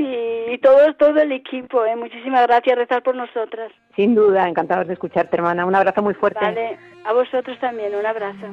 [0.51, 1.85] y, todo, todo el equipo.
[1.85, 1.95] Eh.
[1.95, 3.71] Muchísimas gracias, rezar por nosotras.
[3.95, 5.65] Sin duda, encantados de escucharte, hermana.
[5.65, 6.39] Un abrazo muy fuerte.
[6.41, 8.47] Vale, a vosotros también, un abrazo.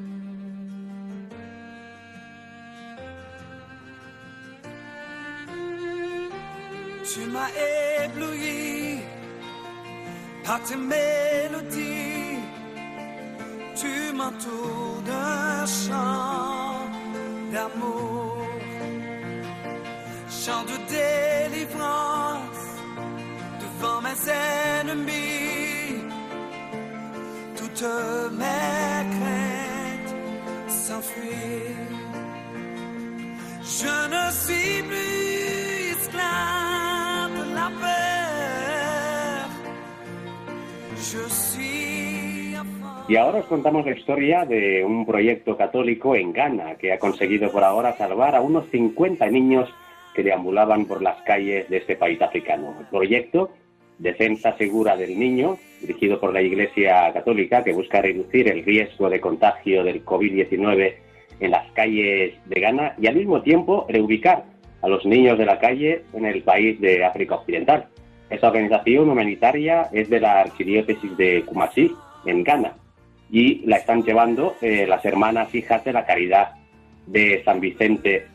[17.52, 18.46] D'amour,
[20.28, 22.66] chant de délivrance
[23.60, 24.20] devant mes
[24.80, 26.04] ennemis,
[27.56, 27.88] toutes
[28.40, 30.14] mes craintes
[30.68, 31.88] s'enfuient.
[33.62, 35.39] Je ne suis plus
[43.08, 47.50] Y ahora os contamos la historia de un proyecto católico en Ghana que ha conseguido
[47.50, 49.68] por ahora salvar a unos 50 niños
[50.14, 52.76] que deambulaban por las calles de este país africano.
[52.78, 53.50] El proyecto
[53.98, 59.20] Defensa Segura del Niño, dirigido por la Iglesia Católica, que busca reducir el riesgo de
[59.20, 60.94] contagio del COVID-19
[61.40, 64.44] en las calles de Ghana y al mismo tiempo reubicar
[64.82, 67.88] a los niños de la calle en el país de África Occidental.
[68.30, 71.92] Esta organización humanitaria es de la archidiócesis de Kumasi,
[72.24, 72.74] en Ghana,
[73.30, 76.52] y la están llevando eh, las hermanas hijas de la Caridad
[77.06, 78.28] de San Vicente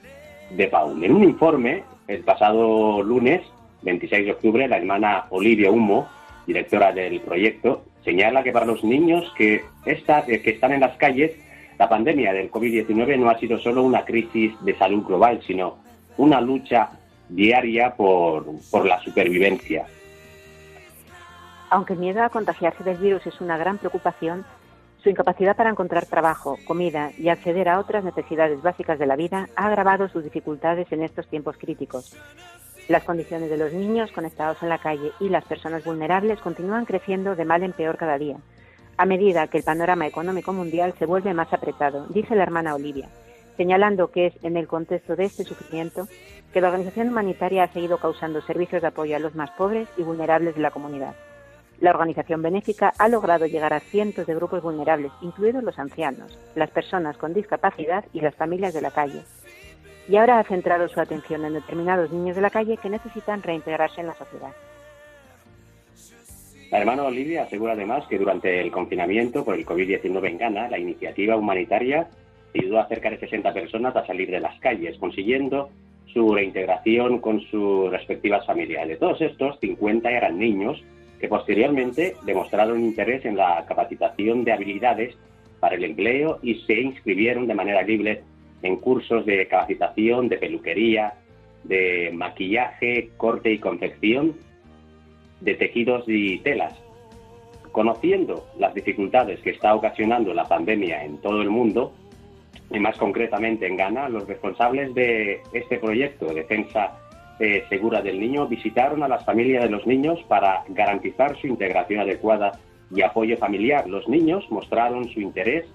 [0.52, 1.02] de Paul.
[1.02, 3.42] En un informe, el pasado lunes,
[3.84, 6.10] 26 de octubre, la hermana Olivia Humo,
[6.46, 11.32] directora del proyecto, señala que para los niños que, eh, que están en las calles,
[11.80, 15.78] la pandemia del COVID-19 no ha sido solo una crisis de salud global, sino
[16.18, 16.90] una lucha
[17.30, 19.86] diaria por, por la supervivencia.
[21.70, 24.46] Aunque el miedo a contagiarse del virus es una gran preocupación,
[25.06, 29.50] su incapacidad para encontrar trabajo, comida y acceder a otras necesidades básicas de la vida
[29.56, 32.16] ha agravado sus dificultades en estos tiempos críticos.
[32.88, 37.36] Las condiciones de los niños conectados en la calle y las personas vulnerables continúan creciendo
[37.36, 38.38] de mal en peor cada día,
[38.98, 43.10] a medida que el panorama económico mundial se vuelve más apretado, dice la hermana Olivia,
[43.58, 46.08] señalando que es en el contexto de este sufrimiento
[46.56, 50.04] que la organización humanitaria ha seguido causando servicios de apoyo a los más pobres y
[50.04, 51.14] vulnerables de la comunidad.
[51.82, 56.72] La organización benéfica ha logrado llegar a cientos de grupos vulnerables, incluidos los ancianos, las
[56.72, 59.24] personas con discapacidad y las familias de la calle.
[60.08, 64.00] Y ahora ha centrado su atención en determinados niños de la calle que necesitan reintegrarse
[64.00, 64.54] en la sociedad.
[66.72, 70.80] La hermana Olivia asegura además que durante el confinamiento por el COVID-19 en Ghana, la
[70.80, 72.08] iniciativa humanitaria
[72.58, 75.70] ayudó a cerca de 60 personas a salir de las calles, consiguiendo
[76.16, 78.88] su reintegración con sus respectivas familias.
[78.88, 80.82] De todos estos, 50 eran niños
[81.20, 85.18] que posteriormente demostraron interés en la capacitación de habilidades
[85.60, 88.24] para el empleo y se inscribieron de manera libre
[88.62, 91.16] en cursos de capacitación de peluquería,
[91.66, 94.36] de maquillaje, corte y confección,
[95.42, 96.74] de tejidos y telas.
[97.74, 101.92] Conociendo las dificultades que está ocasionando la pandemia en todo el mundo,
[102.70, 106.98] y más concretamente en Ghana, los responsables de este proyecto de defensa
[107.40, 112.00] eh, segura del niño visitaron a las familias de los niños para garantizar su integración
[112.00, 112.54] adecuada
[112.94, 113.88] y apoyo familiar.
[113.88, 115.66] Los niños mostraron su interés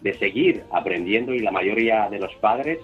[0.00, 2.78] de seguir aprendiendo y la mayoría de los padres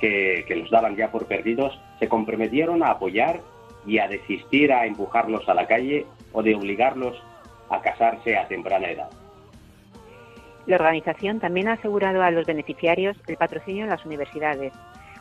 [0.00, 3.40] que, que los daban ya por perdidos se comprometieron a apoyar
[3.86, 7.16] y a desistir a empujarlos a la calle o de obligarlos
[7.70, 9.10] a casarse a temprana edad.
[10.68, 14.74] La organización también ha asegurado a los beneficiarios el patrocinio en las universidades,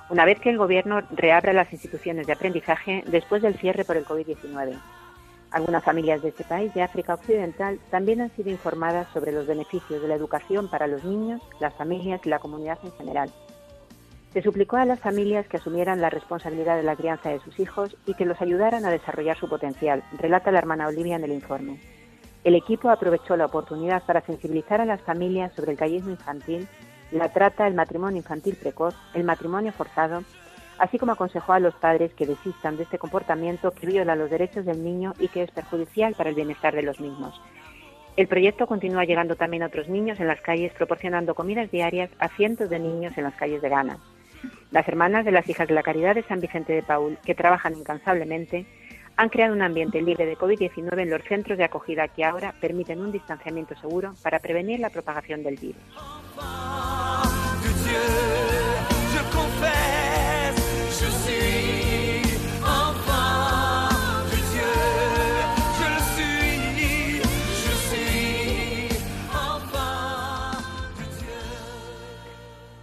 [0.09, 4.03] una vez que el Gobierno reabra las instituciones de aprendizaje después del cierre por el
[4.03, 4.77] COVID-19.
[5.51, 10.01] Algunas familias de este país de África Occidental también han sido informadas sobre los beneficios
[10.01, 13.31] de la educación para los niños, las familias y la comunidad en general.
[14.33, 17.95] Se suplicó a las familias que asumieran la responsabilidad de la crianza de sus hijos
[18.05, 21.79] y que los ayudaran a desarrollar su potencial, relata la hermana Olivia en el informe.
[22.43, 26.67] El equipo aprovechó la oportunidad para sensibilizar a las familias sobre el callismo infantil,
[27.11, 30.23] la trata, el matrimonio infantil precoz, el matrimonio forzado,
[30.77, 34.65] así como aconsejó a los padres que desistan de este comportamiento que viola los derechos
[34.65, 37.39] del niño y que es perjudicial para el bienestar de los mismos.
[38.15, 42.29] El proyecto continúa llegando también a otros niños en las calles, proporcionando comidas diarias a
[42.29, 43.99] cientos de niños en las calles de Ghana.
[44.71, 47.77] Las hermanas de las Hijas de la Caridad de San Vicente de Paul, que trabajan
[47.77, 48.65] incansablemente,
[49.17, 53.01] han creado un ambiente libre de COVID-19 en los centros de acogida que ahora permiten
[53.01, 55.81] un distanciamiento seguro para prevenir la propagación del virus.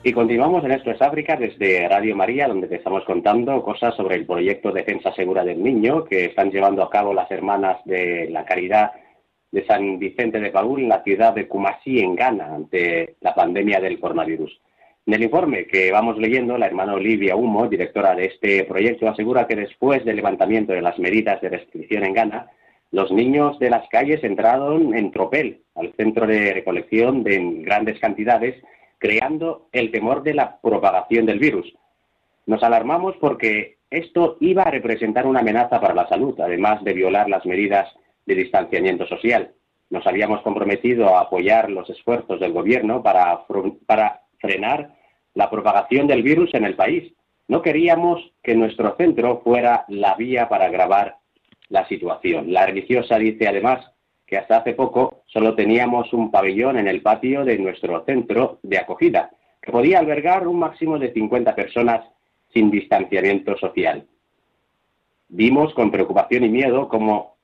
[0.06, 4.16] Y continuamos en Esto es África desde Radio María, donde te estamos contando cosas sobre
[4.16, 8.44] el proyecto Defensa Segura del Niño que están llevando a cabo las hermanas de la
[8.44, 8.92] Caridad
[9.50, 13.80] de San Vicente de Paúl en la ciudad de Kumasi, en Ghana, ante la pandemia
[13.80, 14.60] del coronavirus.
[15.06, 19.46] En el informe que vamos leyendo, la hermana Olivia Humo, directora de este proyecto, asegura
[19.46, 22.50] que después del levantamiento de las medidas de restricción en Ghana,
[22.90, 28.54] los niños de las calles entraron en tropel al centro de recolección de grandes cantidades
[29.04, 31.70] creando el temor de la propagación del virus.
[32.46, 37.28] Nos alarmamos porque esto iba a representar una amenaza para la salud, además de violar
[37.28, 37.86] las medidas
[38.24, 39.52] de distanciamiento social.
[39.90, 43.44] Nos habíamos comprometido a apoyar los esfuerzos del Gobierno para,
[43.84, 44.94] para frenar
[45.34, 47.12] la propagación del virus en el país.
[47.46, 51.18] No queríamos que nuestro centro fuera la vía para agravar
[51.68, 52.54] la situación.
[52.54, 53.84] La religiosa dice además
[54.26, 58.78] que hasta hace poco solo teníamos un pabellón en el patio de nuestro centro de
[58.78, 62.04] acogida, que podía albergar un máximo de 50 personas
[62.52, 64.06] sin distanciamiento social.
[65.28, 67.36] Vimos con preocupación y miedo cómo,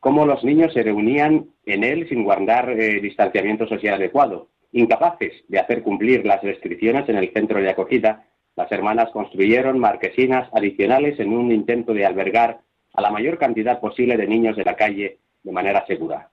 [0.00, 4.48] cómo los niños se reunían en él sin guardar eh, distanciamiento social adecuado.
[4.72, 10.48] Incapaces de hacer cumplir las restricciones en el centro de acogida, las hermanas construyeron marquesinas
[10.52, 12.60] adicionales en un intento de albergar
[12.94, 16.30] a la mayor cantidad posible de niños de la calle de manera segura.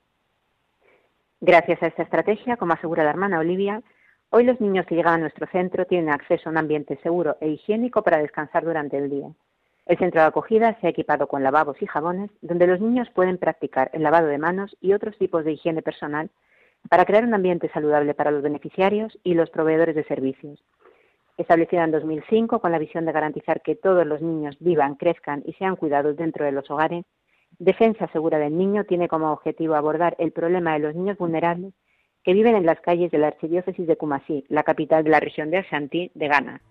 [1.42, 3.82] Gracias a esta estrategia, como asegura la hermana Olivia,
[4.30, 7.50] hoy los niños que llegan a nuestro centro tienen acceso a un ambiente seguro e
[7.50, 9.30] higiénico para descansar durante el día.
[9.86, 13.38] El centro de acogida se ha equipado con lavabos y jabones, donde los niños pueden
[13.38, 16.30] practicar el lavado de manos y otros tipos de higiene personal
[16.90, 20.64] para crear un ambiente saludable para los beneficiarios y los proveedores de servicios.
[21.38, 25.54] Establecida en 2005 con la visión de garantizar que todos los niños vivan, crezcan y
[25.54, 27.06] sean cuidados dentro de los hogares,
[27.60, 31.74] Defensa Segura del Niño tiene como objetivo abordar el problema de los niños vulnerables
[32.24, 35.52] que viven en las calles de la Archidiócesis de Kumasi, la capital de la región
[35.52, 36.62] de Ashanti de Ghana.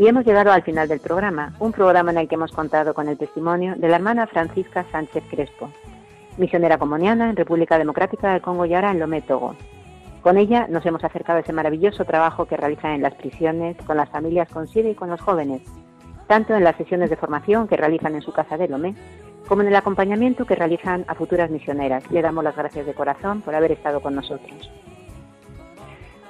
[0.00, 3.06] Y hemos llegado al final del programa, un programa en el que hemos contado con
[3.06, 5.70] el testimonio de la hermana Francisca Sánchez Crespo,
[6.38, 9.56] misionera comoniana en República Democrática del Congo y ahora en Lomé, Togo.
[10.22, 13.98] Con ella nos hemos acercado a ese maravilloso trabajo que realizan en las prisiones, con
[13.98, 15.60] las familias con SIDA y con los jóvenes,
[16.26, 18.94] tanto en las sesiones de formación que realizan en su casa de Lomé,
[19.48, 22.10] como en el acompañamiento que realizan a futuras misioneras.
[22.10, 24.70] Le damos las gracias de corazón por haber estado con nosotros.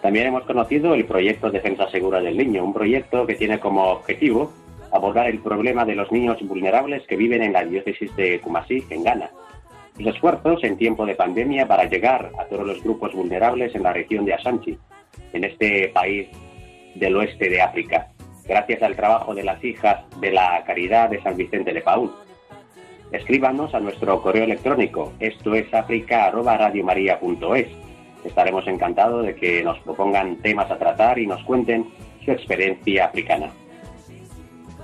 [0.03, 4.51] También hemos conocido el proyecto Defensa Segura del Niño, un proyecto que tiene como objetivo
[4.93, 9.05] abordar el problema de los niños vulnerables que viven en la diócesis de Kumasi, en
[9.05, 9.31] Ghana.
[9.99, 13.93] Los esfuerzos en tiempo de pandemia para llegar a todos los grupos vulnerables en la
[13.93, 14.79] región de Asanchi,
[15.33, 16.29] en este país
[16.95, 18.09] del oeste de África,
[18.49, 22.11] gracias al trabajo de las hijas de la Caridad de San Vicente de Paúl.
[23.13, 25.73] Escríbanos a nuestro correo electrónico, esto es
[28.25, 31.87] Estaremos encantados de que nos propongan temas a tratar y nos cuenten
[32.25, 33.51] su experiencia africana.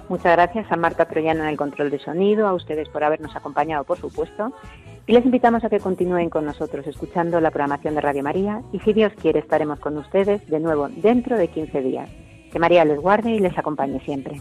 [0.08, 3.82] Muchas gracias a Marta Troyano en el control de sonido, a ustedes por habernos acompañado,
[3.84, 4.52] por supuesto,
[5.06, 8.78] y les invitamos a que continúen con nosotros escuchando la programación de Radio María y
[8.80, 12.10] si Dios quiere estaremos con ustedes de nuevo dentro de 15 días.
[12.52, 14.40] Que María les guarde y les acompañe siempre.